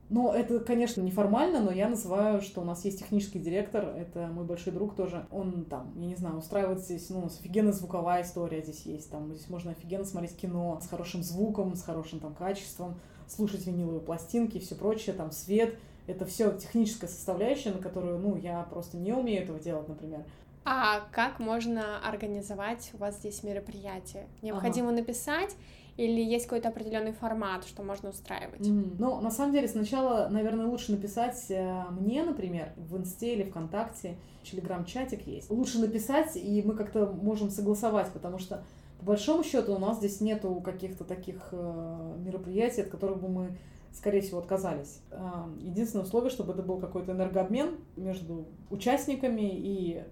но 0.10 0.34
это, 0.34 0.60
конечно, 0.60 1.02
неформально, 1.02 1.62
но 1.62 1.72
я 1.72 1.88
называю, 1.88 2.42
что 2.42 2.62
у 2.62 2.66
нас 2.66 2.84
есть 2.84 3.00
технический 3.00 3.38
директор, 3.38 3.86
это 3.86 4.28
мой 4.28 4.44
большой 4.44 4.74
друг 4.74 4.96
тоже. 4.96 5.28
Он 5.32 5.66
там, 5.66 5.94
я 5.98 6.08
не 6.08 6.16
знаю, 6.16 6.38
устраивает 6.38 6.80
здесь, 6.80 7.10
ну, 7.12 7.20
у 7.20 7.24
нас 7.24 7.40
офигенная 7.40 7.74
звуковая 7.74 8.24
история 8.24 8.64
здесь 8.64 8.86
есть, 8.86 9.12
там 9.12 9.34
здесь 9.36 9.50
можно 9.50 9.72
офигенно 9.72 10.06
смотреть 10.06 10.36
кино 10.36 10.80
с 10.82 10.88
хорошим 10.88 11.22
звуком, 11.22 11.76
с 11.76 11.84
хорошим 11.84 12.20
там 12.20 12.34
качеством, 12.34 13.00
слушать 13.28 13.68
виниловые 13.68 14.02
пластинки 14.02 14.58
и 14.58 14.60
все 14.60 14.76
прочее, 14.76 15.16
там 15.16 15.32
свет. 15.32 15.78
Это 16.08 16.26
все 16.26 16.52
техническая 16.58 17.08
составляющая, 17.08 17.70
на 17.70 17.78
которую, 17.78 18.18
ну, 18.18 18.36
я 18.36 18.64
просто 18.64 18.98
не 18.98 19.14
умею 19.14 19.44
этого 19.44 19.60
делать, 19.60 19.88
например. 19.88 20.24
А 20.66 21.02
как 21.12 21.40
можно 21.40 22.00
организовать 22.00 22.90
у 22.94 22.98
вас 22.98 23.18
здесь 23.18 23.44
мероприятие? 23.44 24.28
Необходимо 24.42 24.90
ага. 24.90 24.98
написать 24.98 25.56
или 26.00 26.22
есть 26.22 26.46
какой-то 26.46 26.70
определенный 26.70 27.12
формат, 27.12 27.66
что 27.66 27.84
можно 27.84 28.10
устраивать? 28.10 28.62
Mm-hmm. 28.62 28.96
Ну, 29.00 29.20
на 29.20 29.30
самом 29.32 29.52
деле, 29.52 29.68
сначала, 29.68 30.30
наверное, 30.30 30.66
лучше 30.66 30.94
написать 30.94 31.46
э, 31.50 31.84
мне, 31.92 32.24
например, 32.24 32.72
в 32.78 32.96
Инсте 32.98 33.34
или 33.34 33.44
ВКонтакте, 33.44 34.16
Телеграм-чатик 34.44 35.28
есть. 35.28 35.52
Лучше 35.52 35.80
написать, 35.80 36.38
и 36.38 36.64
мы 36.66 36.76
как-то 36.76 37.06
можем 37.06 37.50
согласовать, 37.50 38.10
потому 38.14 38.40
что 38.40 38.64
по 39.00 39.08
большому 39.08 39.44
счету 39.44 39.76
у 39.76 39.78
нас 39.78 39.98
здесь 39.98 40.22
нету 40.22 40.62
каких-то 40.64 41.04
таких 41.04 41.50
э, 41.52 42.16
мероприятий, 42.20 42.82
от 42.82 42.88
которых 42.88 43.20
бы 43.20 43.28
мы 43.28 43.58
скорее 43.92 44.22
всего, 44.22 44.40
отказались. 44.40 45.02
Э, 45.12 45.20
единственное 45.60 46.06
условие, 46.06 46.30
чтобы 46.30 46.54
это 46.54 46.64
был 46.64 46.78
какой-то 46.78 47.12
энергообмен 47.12 47.76
между 47.98 48.46
участниками 48.70 49.50
и 49.52 50.04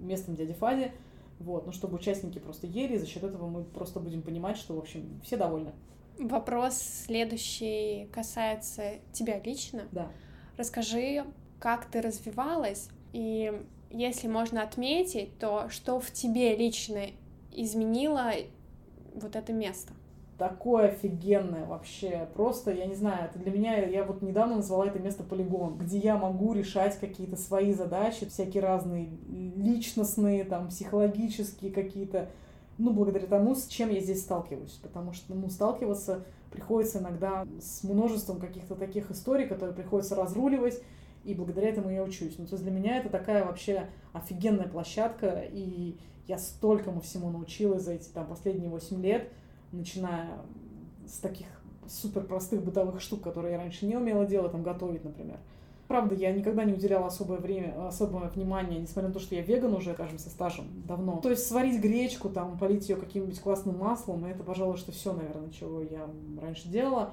местом 0.00 0.36
дяди 0.36 0.52
Фади, 0.52 0.92
вот, 1.38 1.66
ну, 1.66 1.72
чтобы 1.72 1.96
участники 1.96 2.38
просто 2.38 2.66
ели, 2.66 2.94
и 2.94 2.98
за 2.98 3.06
счет 3.06 3.22
этого 3.22 3.48
мы 3.48 3.64
просто 3.64 4.00
будем 4.00 4.22
понимать, 4.22 4.56
что, 4.56 4.74
в 4.74 4.78
общем, 4.78 5.20
все 5.24 5.36
довольны. 5.36 5.72
Вопрос 6.18 6.76
следующий 6.76 8.08
касается 8.12 8.94
тебя 9.12 9.40
лично. 9.40 9.88
Да. 9.90 10.10
Расскажи, 10.56 11.24
как 11.58 11.86
ты 11.86 12.00
развивалась, 12.00 12.88
и 13.12 13.52
если 13.90 14.28
можно 14.28 14.62
отметить, 14.62 15.38
то 15.38 15.68
что 15.70 16.00
в 16.00 16.10
тебе 16.12 16.56
лично 16.56 17.06
изменило 17.52 18.32
вот 19.14 19.36
это 19.36 19.52
место? 19.52 19.92
Такое 20.38 20.88
офигенное 20.88 21.66
вообще. 21.66 22.28
Просто, 22.34 22.72
я 22.72 22.86
не 22.86 22.94
знаю, 22.94 23.26
это 23.26 23.38
для 23.38 23.52
меня, 23.52 23.76
я 23.76 24.04
вот 24.04 24.22
недавно 24.22 24.56
назвала 24.56 24.86
это 24.86 24.98
место 24.98 25.22
полигон, 25.22 25.78
где 25.78 25.98
я 25.98 26.16
могу 26.16 26.52
решать 26.52 26.98
какие-то 26.98 27.36
свои 27.36 27.72
задачи, 27.72 28.26
всякие 28.26 28.62
разные 28.62 29.08
личностные, 29.28 30.44
там, 30.44 30.68
психологические 30.68 31.72
какие-то, 31.72 32.30
ну, 32.78 32.92
благодаря 32.92 33.26
тому, 33.26 33.54
с 33.54 33.66
чем 33.66 33.90
я 33.90 34.00
здесь 34.00 34.22
сталкиваюсь. 34.22 34.78
Потому 34.82 35.12
что, 35.12 35.34
ну, 35.34 35.48
сталкиваться 35.48 36.24
приходится 36.50 36.98
иногда 36.98 37.44
с 37.60 37.82
множеством 37.84 38.38
каких-то 38.38 38.74
таких 38.74 39.10
историй, 39.10 39.46
которые 39.46 39.74
приходится 39.74 40.14
разруливать, 40.14 40.80
и 41.24 41.34
благодаря 41.34 41.70
этому 41.70 41.90
я 41.90 42.02
учусь. 42.02 42.36
Ну, 42.38 42.46
то 42.46 42.52
есть 42.52 42.62
для 42.62 42.72
меня 42.72 42.98
это 42.98 43.08
такая 43.08 43.44
вообще 43.44 43.88
офигенная 44.12 44.68
площадка, 44.68 45.44
и 45.50 45.96
я 46.26 46.38
столькому 46.38 47.00
всему 47.00 47.30
научилась 47.30 47.82
за 47.82 47.94
эти 47.94 48.08
там 48.08 48.26
последние 48.26 48.70
8 48.70 49.02
лет, 49.02 49.30
начиная 49.74 50.38
с 51.06 51.18
таких 51.18 51.46
супер 51.86 52.22
простых 52.22 52.62
бытовых 52.62 53.00
штук, 53.00 53.22
которые 53.22 53.52
я 53.52 53.58
раньше 53.58 53.86
не 53.86 53.96
умела 53.96 54.26
делать, 54.26 54.52
там 54.52 54.62
готовить, 54.62 55.04
например. 55.04 55.38
Правда, 55.86 56.14
я 56.14 56.32
никогда 56.32 56.64
не 56.64 56.72
уделяла 56.72 57.08
особое 57.08 57.38
время, 57.38 57.86
особое 57.86 58.30
внимание, 58.30 58.80
несмотря 58.80 59.08
на 59.08 59.14
то, 59.14 59.20
что 59.20 59.34
я 59.34 59.42
веган 59.42 59.74
уже, 59.74 59.92
скажем, 59.92 60.18
со 60.18 60.30
стажем 60.30 60.64
давно. 60.86 61.20
То 61.20 61.28
есть 61.28 61.46
сварить 61.46 61.80
гречку, 61.80 62.30
там, 62.30 62.58
полить 62.58 62.88
ее 62.88 62.96
каким-нибудь 62.96 63.38
классным 63.40 63.78
маслом, 63.78 64.24
это, 64.24 64.42
пожалуй, 64.42 64.78
что 64.78 64.92
все, 64.92 65.12
наверное, 65.12 65.50
чего 65.50 65.82
я 65.82 66.08
раньше 66.40 66.68
делала. 66.68 67.10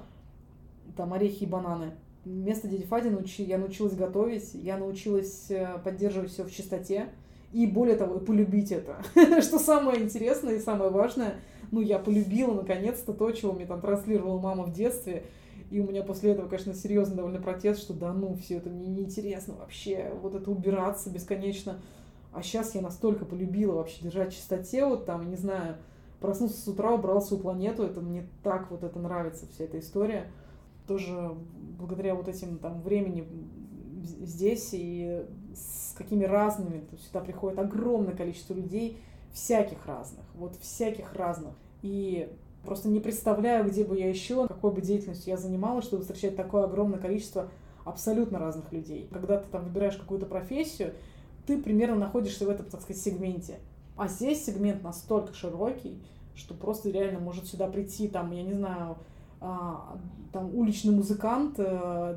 Там 0.96 1.12
орехи 1.12 1.44
и 1.44 1.46
бананы. 1.46 1.92
Вместо 2.24 2.66
дяди 2.66 2.84
Фади 2.84 3.14
я 3.42 3.58
научилась 3.58 3.94
готовить, 3.94 4.54
я 4.54 4.78
научилась 4.78 5.50
э, 5.50 5.78
поддерживать 5.84 6.30
все 6.30 6.44
в 6.44 6.50
чистоте. 6.50 7.08
И 7.52 7.66
более 7.66 7.96
того, 7.96 8.20
полюбить 8.20 8.72
это. 8.72 9.02
что 9.42 9.58
самое 9.58 10.02
интересное 10.02 10.54
и 10.54 10.60
самое 10.60 10.90
важное– 10.90 11.34
ну, 11.72 11.80
я 11.80 11.98
полюбила 11.98 12.54
наконец-то 12.54 13.14
то, 13.14 13.32
чего 13.32 13.52
мне 13.52 13.66
там 13.66 13.80
транслировала 13.80 14.38
мама 14.38 14.64
в 14.64 14.72
детстве. 14.72 15.24
И 15.70 15.80
у 15.80 15.88
меня 15.88 16.02
после 16.02 16.32
этого, 16.32 16.46
конечно, 16.46 16.74
серьезный 16.74 17.16
довольно 17.16 17.40
протест, 17.40 17.80
что 17.80 17.94
да 17.94 18.12
ну, 18.12 18.34
все 18.34 18.58
это 18.58 18.68
мне 18.68 18.86
неинтересно 18.88 19.54
вообще, 19.54 20.12
вот 20.20 20.34
это 20.34 20.50
убираться 20.50 21.10
бесконечно. 21.10 21.80
А 22.32 22.42
сейчас 22.42 22.74
я 22.74 22.82
настолько 22.82 23.24
полюбила 23.24 23.76
вообще 23.76 24.02
держать 24.02 24.34
чистоте, 24.34 24.84
вот 24.84 25.06
там, 25.06 25.30
не 25.30 25.36
знаю, 25.36 25.76
проснулся 26.20 26.60
с 26.60 26.68
утра, 26.68 26.92
убрал 26.92 27.22
свою 27.22 27.42
планету, 27.42 27.84
это 27.84 28.02
мне 28.02 28.26
так 28.42 28.70
вот 28.70 28.82
это 28.84 28.98
нравится, 28.98 29.46
вся 29.46 29.64
эта 29.64 29.78
история. 29.78 30.30
Тоже 30.86 31.34
благодаря 31.78 32.14
вот 32.14 32.28
этим 32.28 32.58
там 32.58 32.82
времени 32.82 33.26
здесь 34.02 34.70
и 34.72 35.24
с 35.54 35.94
какими 35.96 36.24
разными, 36.24 36.80
то 36.80 36.98
сюда 36.98 37.20
приходит 37.20 37.58
огромное 37.58 38.14
количество 38.14 38.52
людей, 38.52 38.98
всяких 39.32 39.86
разных, 39.86 40.24
вот 40.34 40.56
всяких 40.56 41.14
разных. 41.14 41.54
И 41.82 42.30
просто 42.64 42.88
не 42.88 43.00
представляю, 43.00 43.68
где 43.68 43.84
бы 43.84 43.98
я 43.98 44.08
еще, 44.08 44.46
какой 44.46 44.72
бы 44.72 44.80
деятельностью 44.80 45.30
я 45.30 45.36
занималась, 45.36 45.84
чтобы 45.84 46.02
встречать 46.02 46.36
такое 46.36 46.64
огромное 46.64 46.98
количество 46.98 47.48
абсолютно 47.84 48.38
разных 48.38 48.72
людей. 48.72 49.08
Когда 49.12 49.38
ты 49.38 49.48
там 49.50 49.64
выбираешь 49.64 49.96
какую-то 49.96 50.26
профессию, 50.26 50.92
ты 51.46 51.60
примерно 51.60 51.96
находишься 51.96 52.46
в 52.46 52.50
этом, 52.50 52.66
так 52.66 52.80
сказать, 52.80 53.02
сегменте. 53.02 53.58
А 53.96 54.08
здесь 54.08 54.44
сегмент 54.44 54.82
настолько 54.82 55.34
широкий, 55.34 56.00
что 56.34 56.54
просто 56.54 56.90
реально 56.90 57.18
может 57.18 57.46
сюда 57.46 57.66
прийти, 57.66 58.08
там, 58.08 58.30
я 58.30 58.42
не 58.42 58.52
знаю, 58.52 58.96
а, 59.40 59.98
там 60.32 60.54
уличный 60.54 60.94
музыкант, 60.94 61.56
э, 61.58 62.16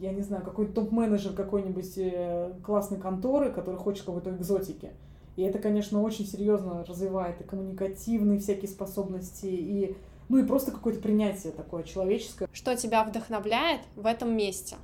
я 0.00 0.12
не 0.12 0.22
знаю, 0.22 0.44
какой-то 0.44 0.72
топ-менеджер 0.72 1.32
какой-нибудь 1.32 1.98
э, 1.98 2.54
классной 2.64 2.98
конторы, 2.98 3.50
который 3.50 3.76
хочет 3.76 4.04
какой-то 4.06 4.30
экзотики. 4.30 4.92
И 5.38 5.42
это, 5.42 5.60
конечно, 5.60 6.02
очень 6.02 6.26
серьезно 6.26 6.84
развивает 6.84 7.40
и 7.40 7.44
коммуникативные 7.44 8.40
всякие 8.40 8.68
способности, 8.68 9.46
и 9.46 9.96
ну 10.28 10.38
и 10.38 10.42
просто 10.44 10.72
какое-то 10.72 11.00
принятие 11.00 11.52
такое 11.52 11.84
человеческое. 11.84 12.48
Что 12.52 12.74
тебя 12.76 13.04
вдохновляет 13.04 13.82
в 13.94 14.04
этом 14.06 14.36
месте? 14.36 14.74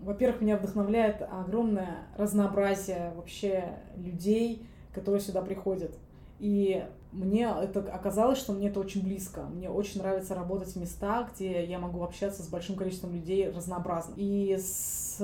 Во-первых, 0.00 0.40
меня 0.40 0.56
вдохновляет 0.56 1.20
огромное 1.20 2.06
разнообразие 2.16 3.12
вообще 3.16 3.80
людей, 3.96 4.66
которые 4.94 5.20
сюда 5.20 5.42
приходят. 5.42 5.94
И 6.40 6.82
мне 7.12 7.42
это 7.60 7.80
оказалось, 7.80 8.38
что 8.38 8.54
мне 8.54 8.68
это 8.68 8.80
очень 8.80 9.04
близко. 9.04 9.42
Мне 9.42 9.68
очень 9.68 10.00
нравится 10.00 10.34
работать 10.34 10.70
в 10.70 10.76
местах, 10.76 11.34
где 11.34 11.66
я 11.66 11.78
могу 11.78 12.02
общаться 12.02 12.42
с 12.42 12.48
большим 12.48 12.76
количеством 12.76 13.12
людей 13.12 13.50
разнообразно. 13.50 14.14
И 14.16 14.56
с 14.56 15.18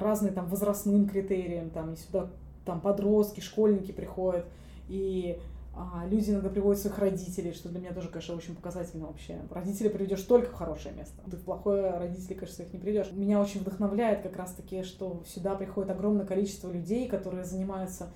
разным 0.00 0.32
там 0.32 0.46
возрастным 0.46 1.06
критерием, 1.06 1.68
там, 1.68 1.92
и 1.92 1.96
сюда 1.96 2.30
там 2.64 2.80
подростки, 2.80 3.40
школьники 3.40 3.92
приходят, 3.92 4.46
и 4.88 5.38
а, 5.74 6.04
люди 6.08 6.30
иногда 6.30 6.48
приводят 6.48 6.80
своих 6.80 6.98
родителей, 6.98 7.52
что 7.52 7.68
для 7.68 7.78
меня 7.78 7.92
тоже, 7.92 8.08
конечно, 8.08 8.34
очень 8.34 8.56
показательно 8.56 9.06
вообще. 9.06 9.38
Родители 9.50 9.88
приведешь 9.88 10.22
только 10.22 10.50
в 10.50 10.54
хорошее 10.54 10.94
место. 10.94 11.22
Ты 11.30 11.36
в 11.36 11.42
плохое 11.42 11.92
родителей, 11.92 12.34
конечно, 12.34 12.56
своих 12.56 12.72
не 12.72 12.80
придешь. 12.80 13.12
Меня 13.12 13.40
очень 13.40 13.60
вдохновляет 13.60 14.22
как 14.22 14.36
раз-таки, 14.36 14.82
что 14.82 15.22
сюда 15.26 15.54
приходит 15.54 15.90
огромное 15.90 16.26
количество 16.26 16.70
людей, 16.70 17.08
которые 17.08 17.44
занимаются 17.44 18.08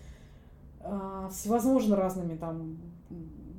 э, 0.80 1.28
всевозможно 1.30 1.96
разными 1.96 2.36
там 2.36 2.76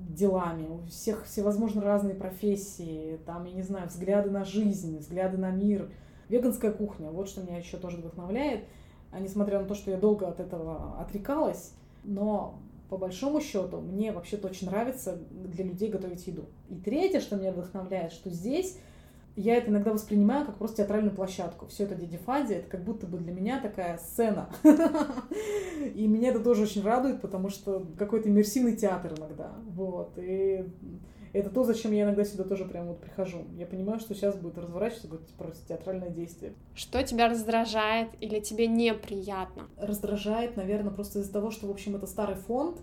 делами, 0.10 0.68
у 0.68 0.86
всех 0.88 1.26
всевозможно 1.26 1.82
разные 1.82 2.16
профессии, 2.16 3.20
там, 3.26 3.46
я 3.46 3.54
не 3.54 3.64
знаю, 3.64 3.88
взгляды 3.88 4.30
на 4.30 4.46
жизнь, 4.46 4.98
взгляды 4.98 5.38
на 5.38 5.52
мир. 5.52 5.90
Веганская 6.30 6.72
кухня, 6.72 7.12
вот 7.12 7.30
что 7.30 7.42
меня 7.42 7.58
еще 7.58 7.78
тоже 7.78 7.98
вдохновляет. 7.98 8.66
А 9.16 9.20
несмотря 9.22 9.62
на 9.62 9.66
то, 9.66 9.76
что 9.76 9.92
я 9.92 9.98
долго 9.98 10.28
от 10.28 10.42
этого 10.42 11.00
отрекалась, 11.00 11.72
но 12.04 12.60
по 12.90 12.98
большому 12.98 13.40
счету 13.40 13.80
мне 13.80 14.12
вообще-то 14.12 14.48
очень 14.48 14.68
нравится 14.68 15.18
для 15.32 15.64
людей 15.64 15.90
готовить 15.90 16.28
еду. 16.28 16.46
И 16.70 16.76
третье, 16.76 17.22
что 17.22 17.38
меня 17.38 17.54
вдохновляет, 17.54 18.12
что 18.12 18.30
здесь 18.30 18.78
я 19.38 19.56
это 19.56 19.70
иногда 19.70 19.94
воспринимаю 19.94 20.46
как 20.46 20.56
просто 20.56 20.78
театральную 20.78 21.16
площадку. 21.16 21.66
Все 21.68 21.86
это 21.86 21.96
Дяди 21.96 22.20
это 22.54 22.70
как 22.70 22.84
будто 22.84 23.06
бы 23.06 23.18
для 23.18 23.32
меня 23.32 23.62
такая 23.62 23.98
сцена. 23.98 24.50
И 25.96 26.08
меня 26.08 26.30
это 26.30 26.42
тоже 26.42 26.64
очень 26.64 26.84
радует, 26.84 27.22
потому 27.22 27.50
что 27.50 27.86
какой-то 27.98 28.30
иммерсивный 28.30 28.76
театр 28.76 29.14
иногда. 29.18 29.52
Вот. 29.70 30.12
И 30.18 30.66
это 31.36 31.50
то, 31.50 31.64
зачем 31.64 31.92
я 31.92 32.04
иногда 32.04 32.24
сюда 32.24 32.46
тоже 32.46 32.66
прям 32.66 32.88
вот 32.88 33.02
прихожу. 33.02 33.46
Я 33.58 33.66
понимаю, 33.66 34.00
что 34.00 34.16
сейчас 34.16 34.36
будет 34.36 34.58
разворачиваться 34.58 35.10
будет 35.10 35.28
просто 35.38 35.68
театральное 35.68 36.10
действие. 36.10 36.54
Что 36.74 37.04
тебя 37.04 37.28
раздражает 37.28 38.10
или 38.22 38.40
тебе 38.40 38.68
неприятно? 38.68 39.68
Раздражает, 39.78 40.56
наверное, 40.56 40.94
просто 40.94 41.20
из-за 41.20 41.34
того, 41.34 41.52
что, 41.52 41.68
в 41.68 41.72
общем, 41.72 41.96
это 41.96 42.08
старый 42.08 42.36
фонд, 42.36 42.78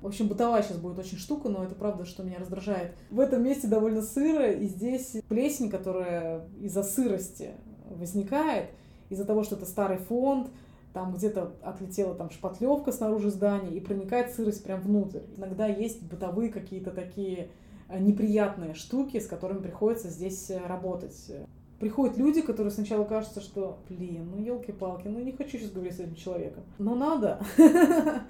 в 0.00 0.06
общем, 0.06 0.28
бытовая 0.28 0.62
сейчас 0.62 0.78
будет 0.78 0.98
очень 0.98 1.18
штука, 1.18 1.48
но 1.48 1.64
это 1.64 1.74
правда, 1.74 2.04
что 2.04 2.22
меня 2.22 2.38
раздражает. 2.38 2.92
В 3.10 3.18
этом 3.18 3.42
месте 3.42 3.66
довольно 3.66 4.02
сыро, 4.02 4.52
и 4.52 4.66
здесь 4.66 5.16
плесень, 5.28 5.68
которая 5.68 6.46
из-за 6.60 6.84
сырости 6.84 7.50
возникает, 7.90 8.70
из-за 9.08 9.24
того, 9.24 9.42
что 9.42 9.56
это 9.56 9.66
старый 9.66 9.98
фонд, 9.98 10.50
там 10.92 11.12
где-то 11.14 11.52
отлетела 11.62 12.14
там 12.14 12.30
шпатлевка 12.30 12.92
снаружи 12.92 13.30
здания, 13.30 13.76
и 13.76 13.80
проникает 13.80 14.32
сырость 14.32 14.62
прям 14.62 14.80
внутрь. 14.80 15.20
Иногда 15.36 15.66
есть 15.66 16.02
бытовые 16.02 16.50
какие-то 16.50 16.92
такие 16.92 17.50
неприятные 17.88 18.74
штуки, 18.74 19.18
с 19.18 19.26
которыми 19.26 19.62
приходится 19.62 20.08
здесь 20.08 20.50
э, 20.50 20.58
работать 20.66 21.30
приходят 21.78 22.16
люди, 22.16 22.42
которые 22.42 22.72
сначала 22.72 23.04
кажется, 23.04 23.40
что, 23.40 23.78
блин, 23.88 24.30
ну 24.30 24.42
елки-палки, 24.42 25.08
ну 25.08 25.20
не 25.20 25.32
хочу 25.32 25.58
сейчас 25.58 25.70
говорить 25.70 25.94
с 25.94 26.00
этим 26.00 26.16
человеком. 26.16 26.64
Но 26.78 26.94
надо. 26.94 27.40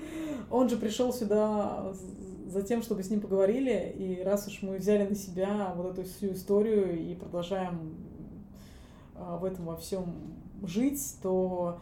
Он 0.50 0.68
же 0.68 0.76
пришел 0.76 1.12
сюда 1.12 1.92
за 2.46 2.62
тем, 2.62 2.82
чтобы 2.82 3.02
с 3.02 3.10
ним 3.10 3.20
поговорили, 3.20 3.94
и 3.96 4.22
раз 4.22 4.46
уж 4.48 4.62
мы 4.62 4.76
взяли 4.76 5.06
на 5.08 5.14
себя 5.14 5.72
вот 5.76 5.98
эту 5.98 6.04
всю 6.04 6.32
историю 6.32 6.98
и 6.98 7.14
продолжаем 7.14 7.94
а, 9.14 9.36
в 9.36 9.44
этом 9.44 9.66
во 9.66 9.76
всем 9.76 10.14
жить, 10.62 11.16
то 11.22 11.80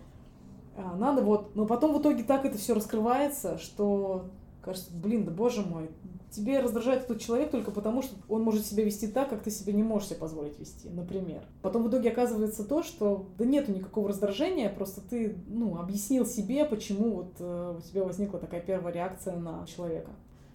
а, 0.77 0.97
надо 0.97 1.23
вот... 1.23 1.55
Но 1.55 1.67
потом 1.67 1.95
в 1.95 2.01
итоге 2.01 2.25
так 2.25 2.45
это 2.45 2.59
все 2.59 2.75
раскрывается, 2.75 3.59
что 3.59 4.27
кажется, 4.67 4.91
блин, 4.93 5.25
да 5.25 5.31
боже 5.31 5.63
мой, 5.63 5.91
тебе 6.31 6.61
раздражает 6.61 7.05
этот 7.05 7.21
человек 7.21 7.51
только 7.51 7.71
потому, 7.71 8.03
что 8.03 8.15
он 8.29 8.43
может 8.43 8.67
себя 8.67 8.85
вести 8.85 9.07
так, 9.07 9.31
как 9.31 9.43
ты 9.43 9.51
себе 9.51 9.73
не 9.73 9.83
можешь 9.83 10.09
себе 10.09 10.19
позволить 10.19 10.59
вести, 10.59 10.91
например. 10.91 11.43
Потом 11.63 11.85
в 11.85 11.89
итоге 11.89 12.11
оказывается 12.11 12.65
то, 12.65 12.83
что 12.83 13.27
да 13.39 13.45
нету 13.45 13.73
никакого 13.73 14.09
раздражения, 14.09 14.69
просто 14.69 15.01
ты, 15.01 15.37
ну, 15.47 15.79
объяснил 15.79 16.27
себе, 16.27 16.65
почему 16.65 17.15
вот 17.15 17.37
э, 17.39 17.79
у 17.79 17.81
тебя 17.81 18.05
возникла 18.05 18.39
такая 18.39 18.61
первая 18.61 18.93
реакция 18.93 19.37
на 19.37 19.65
человека. 19.67 20.11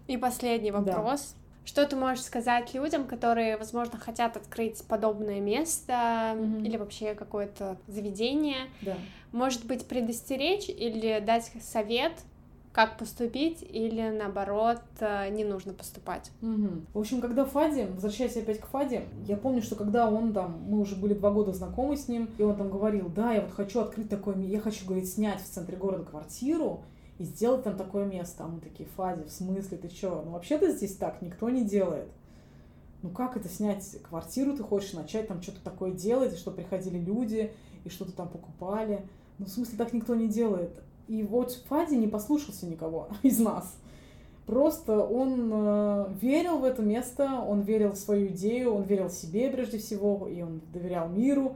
И 0.08 0.18
последний 0.18 0.72
вопрос. 0.72 1.34
Да. 1.34 1.42
Что 1.64 1.86
ты 1.86 1.96
можешь 1.96 2.24
сказать 2.24 2.74
людям, 2.74 3.06
которые, 3.06 3.56
возможно, 3.56 3.98
хотят 3.98 4.36
открыть 4.36 4.84
подобное 4.88 5.40
место 5.40 5.94
mm-hmm. 5.94 6.66
или 6.66 6.76
вообще 6.76 7.14
какое-то 7.14 7.78
заведение? 7.88 8.68
Да. 8.82 8.98
Может 9.32 9.66
быть, 9.66 9.86
предостеречь 9.86 10.70
или 10.70 11.24
дать 11.26 11.52
совет, 11.62 12.14
как 12.72 12.98
поступить 12.98 13.62
или 13.62 14.10
наоборот 14.10 14.82
э, 15.00 15.30
не 15.30 15.44
нужно 15.44 15.74
поступать. 15.74 16.32
Угу. 16.42 16.70
В 16.94 17.00
общем, 17.00 17.20
когда 17.20 17.44
Фади, 17.44 17.88
возвращаясь 17.94 18.38
опять 18.38 18.60
к 18.60 18.68
Фаде, 18.68 19.06
я 19.28 19.36
помню, 19.36 19.62
что 19.62 19.76
когда 19.76 20.10
он 20.10 20.32
там, 20.34 20.62
мы 20.68 20.80
уже 20.80 20.96
были 20.96 21.14
два 21.14 21.32
года 21.32 21.52
знакомы 21.52 21.98
с 21.98 22.08
ним, 22.08 22.30
и 22.38 22.44
он 22.44 22.56
там 22.56 22.70
говорил, 22.70 23.10
да, 23.10 23.34
я 23.34 23.42
вот 23.42 23.52
хочу 23.52 23.82
открыть 23.82 24.10
такое, 24.10 24.38
я 24.38 24.60
хочу, 24.60 24.86
говорит, 24.86 25.08
снять 25.08 25.42
в 25.42 25.46
центре 25.46 25.76
города 25.76 26.06
квартиру 26.06 26.84
и 27.20 27.26
сделать 27.26 27.64
там 27.64 27.76
такое 27.76 28.06
место. 28.06 28.46
А 28.46 28.48
мы 28.48 28.62
такие, 28.62 28.88
Фади, 28.96 29.24
в 29.24 29.32
смысле, 29.32 29.78
ты 29.78 29.90
чё? 29.90 30.22
Ну 30.26 30.32
вообще-то 30.32 30.72
здесь 30.72 30.96
так 30.96 31.22
никто 31.22 31.50
не 31.50 31.66
делает. 31.66 32.08
Ну 33.02 33.10
как 33.10 33.36
это 33.36 33.50
снять 33.50 33.98
квартиру 34.04 34.56
ты 34.56 34.64
хочешь, 34.64 34.94
начать 34.94 35.28
там 35.28 35.42
что-то 35.42 35.62
такое 35.62 35.92
делать, 35.92 36.34
и 36.34 36.38
что 36.38 36.52
приходили 36.52 37.00
люди, 37.00 37.52
и 37.84 37.90
что-то 37.90 38.14
там 38.14 38.30
покупали. 38.30 39.06
Ну 39.40 39.46
в 39.46 39.50
смысле 39.50 39.78
так 39.78 39.92
никто 39.92 40.16
не 40.16 40.30
делает. 40.30 40.72
И 41.08 41.24
вот 41.24 41.52
Фади 41.68 41.96
не 41.96 42.08
послушался 42.08 42.66
никого 42.66 43.10
из 43.24 43.40
нас. 43.40 43.78
Просто 44.46 45.00
он 45.00 45.50
э, 45.54 46.14
верил 46.20 46.58
в 46.58 46.64
это 46.64 46.82
место, 46.82 47.42
он 47.48 47.62
верил 47.62 47.92
в 47.92 47.98
свою 47.98 48.28
идею, 48.28 48.74
он 48.74 48.84
верил 48.84 49.10
себе 49.10 49.50
прежде 49.50 49.78
всего, 49.78 50.28
и 50.28 50.42
он 50.42 50.62
доверял 50.74 51.08
миру. 51.10 51.56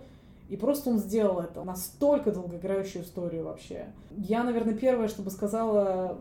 И 0.50 0.58
просто 0.58 0.92
он 0.92 1.00
сделал 1.00 1.40
это. 1.40 1.64
Настолько 1.64 2.32
долгоиграющую 2.32 3.04
историю 3.04 3.46
вообще. 3.46 3.88
Я, 4.16 4.44
наверное, 4.44 4.76
первое, 4.76 5.08
чтобы 5.08 5.32
сказала 5.32 6.20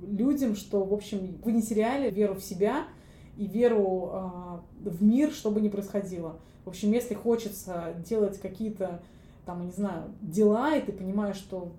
людям, 0.00 0.54
что, 0.54 0.84
в 0.84 0.94
общем, 0.94 1.38
вы 1.44 1.52
не 1.52 1.62
теряли 1.62 2.10
веру 2.10 2.34
в 2.34 2.42
себя 2.42 2.84
и 3.36 3.46
веру 3.46 4.10
э, 4.12 4.88
в 4.90 5.02
мир, 5.02 5.32
что 5.32 5.50
бы 5.50 5.60
ни 5.60 5.68
происходило. 5.68 6.36
В 6.64 6.68
общем, 6.68 6.92
если 6.92 7.14
хочется 7.14 7.94
делать 8.06 8.40
какие-то, 8.40 9.00
там, 9.44 9.64
не 9.66 9.72
знаю, 9.72 10.04
дела, 10.20 10.76
и 10.76 10.80
ты 10.80 10.92
понимаешь, 10.92 11.36
что 11.36 11.72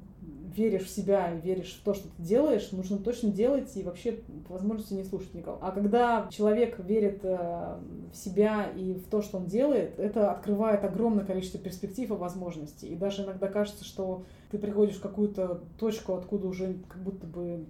веришь 0.55 0.85
в 0.85 0.89
себя 0.89 1.33
и 1.33 1.39
веришь 1.39 1.79
в 1.79 1.83
то, 1.83 1.93
что 1.93 2.09
ты 2.09 2.21
делаешь, 2.21 2.71
нужно 2.71 2.97
точно 2.97 3.31
делать 3.31 3.75
и 3.77 3.83
вообще 3.83 4.19
по 4.47 4.53
возможности 4.53 4.93
не 4.93 5.03
слушать 5.03 5.33
никого. 5.33 5.57
А 5.61 5.71
когда 5.71 6.27
человек 6.31 6.79
верит 6.79 7.21
э, 7.23 7.77
в 8.11 8.15
себя 8.15 8.69
и 8.75 8.93
в 8.93 9.07
то, 9.07 9.21
что 9.21 9.37
он 9.37 9.45
делает, 9.45 9.99
это 9.99 10.31
открывает 10.31 10.83
огромное 10.83 11.25
количество 11.25 11.59
перспектив 11.59 12.09
и 12.09 12.13
возможностей. 12.13 12.87
И 12.87 12.95
даже 12.95 13.23
иногда 13.23 13.47
кажется, 13.47 13.85
что 13.85 14.23
ты 14.51 14.57
приходишь 14.57 14.95
в 14.95 15.01
какую-то 15.01 15.61
точку, 15.77 16.13
откуда 16.13 16.47
уже 16.47 16.75
как 16.87 17.03
будто 17.03 17.25
бы 17.25 17.65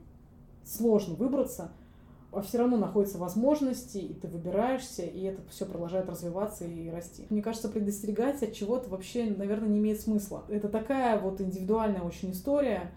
сложно 0.64 1.16
выбраться, 1.16 1.72
а 2.32 2.42
все 2.42 2.60
равно 2.60 2.78
находятся 2.78 3.18
возможности, 3.18 3.98
и 3.98 4.14
ты 4.14 4.28
выбираешься, 4.28 5.02
и 5.02 5.24
это 5.24 5.42
все 5.50 5.66
продолжает 5.66 6.08
развиваться 6.08 6.66
и 6.66 6.90
расти. 6.90 7.26
Мне 7.30 7.42
кажется, 7.42 7.70
предостерегать 7.70 8.44
от 8.44 8.54
чего-то 8.54 8.90
вообще, 8.90 9.26
наверное, 9.26 9.70
не 9.70 9.80
имеет 9.80 10.00
смысла. 10.00 10.44
Это 10.48 10.70
такая 10.70 11.20
вот 11.20 11.42
индивидуальная 11.42 12.02
очень 12.02 12.32
история. 12.32 12.92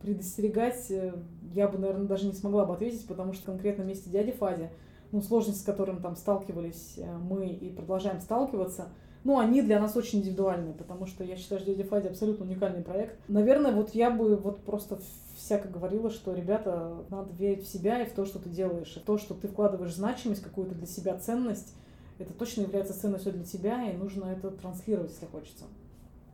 Предостерегать 0.00 0.90
э, 0.90 1.12
я 1.54 1.68
бы, 1.68 1.78
наверное, 1.78 2.06
даже 2.06 2.26
не 2.26 2.32
смогла 2.32 2.64
бы 2.64 2.74
ответить, 2.74 3.06
потому 3.06 3.32
что 3.34 3.46
конкретно 3.46 3.84
в 3.84 3.88
месте 3.88 4.08
дяди 4.08 4.32
Фади, 4.32 4.70
ну, 5.12 5.20
сложности, 5.20 5.60
с 5.60 5.64
которыми 5.64 6.00
там 6.00 6.16
сталкивались 6.16 6.94
э, 6.96 7.16
мы 7.18 7.48
и 7.48 7.70
продолжаем 7.70 8.20
сталкиваться, 8.20 8.88
ну, 9.24 9.38
они 9.38 9.62
для 9.62 9.80
нас 9.80 9.96
очень 9.96 10.20
индивидуальные, 10.20 10.74
потому 10.74 11.06
что 11.06 11.24
я 11.24 11.36
считаю, 11.36 11.60
что 11.60 11.74
дядя 11.74 11.88
Фади 11.88 12.06
абсолютно 12.06 12.46
уникальный 12.46 12.82
проект. 12.82 13.18
Наверное, 13.28 13.72
вот 13.72 13.94
я 13.94 14.10
бы 14.10 14.36
вот 14.36 14.60
просто 14.60 14.98
всяко 15.36 15.68
говорила, 15.68 16.10
что, 16.10 16.34
ребята, 16.34 17.04
надо 17.10 17.32
верить 17.34 17.64
в 17.64 17.72
себя 17.72 18.02
и 18.02 18.08
в 18.08 18.12
то, 18.12 18.24
что 18.24 18.38
ты 18.38 18.48
делаешь, 18.48 18.96
и 18.96 19.00
в 19.00 19.02
то, 19.02 19.18
что 19.18 19.34
ты 19.34 19.48
вкладываешь 19.48 19.94
значимость, 19.94 20.42
какую-то 20.42 20.74
для 20.74 20.86
себя 20.86 21.16
ценность, 21.16 21.74
это 22.18 22.32
точно 22.32 22.62
является 22.62 22.98
ценностью 22.98 23.32
для 23.32 23.44
тебя, 23.44 23.90
и 23.90 23.96
нужно 23.96 24.26
это 24.26 24.50
транслировать, 24.50 25.12
если 25.12 25.26
хочется. 25.26 25.64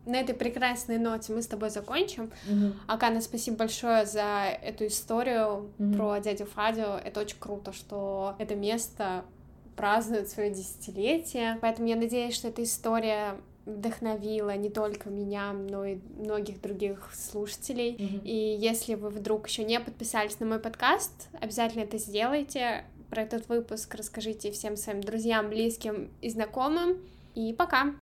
На 0.07 0.21
этой 0.21 0.35
прекрасной 0.35 0.99
ноте 0.99 1.33
мы 1.33 1.41
с 1.41 1.47
тобой 1.47 1.71
закончим. 1.71 2.25
Угу. 2.51 2.73
Акана, 2.89 3.23
спасибо 3.23 3.59
большое 3.59 4.05
за 4.05 4.59
эту 4.63 4.87
историю 4.87 5.71
угу. 5.79 5.93
про 5.95 6.19
дядю 6.19 6.45
Фадю. 6.45 6.83
Это 7.05 7.21
очень 7.21 7.39
круто, 7.39 7.73
что 7.73 8.35
это 8.39 8.55
место 8.55 9.25
празднует 9.77 10.29
свое 10.29 10.51
десятилетие. 10.51 11.59
Поэтому 11.61 11.89
я 11.89 11.97
надеюсь, 11.97 12.35
что 12.35 12.49
эта 12.49 12.63
история 12.63 13.37
вдохновила 13.67 14.55
не 14.57 14.69
только 14.69 15.11
меня, 15.11 15.53
но 15.53 15.85
и 15.85 15.99
многих 16.17 16.61
других 16.61 17.11
слушателей. 17.15 17.95
Mm-hmm. 17.95 18.21
И 18.25 18.57
если 18.59 18.95
вы 18.95 19.09
вдруг 19.11 19.49
еще 19.49 19.65
не 19.65 19.81
подписались 19.81 20.39
на 20.41 20.47
мой 20.47 20.59
подкаст, 20.59 21.29
обязательно 21.41 21.83
это 21.83 21.99
сделайте. 21.99 22.85
Про 23.11 23.23
этот 23.23 23.49
выпуск 23.49 23.95
расскажите 23.95 24.51
всем 24.51 24.77
своим 24.77 25.01
друзьям, 25.01 25.49
близким 25.49 26.11
и 26.21 26.29
знакомым. 26.29 26.99
И 27.35 27.53
пока! 27.53 27.95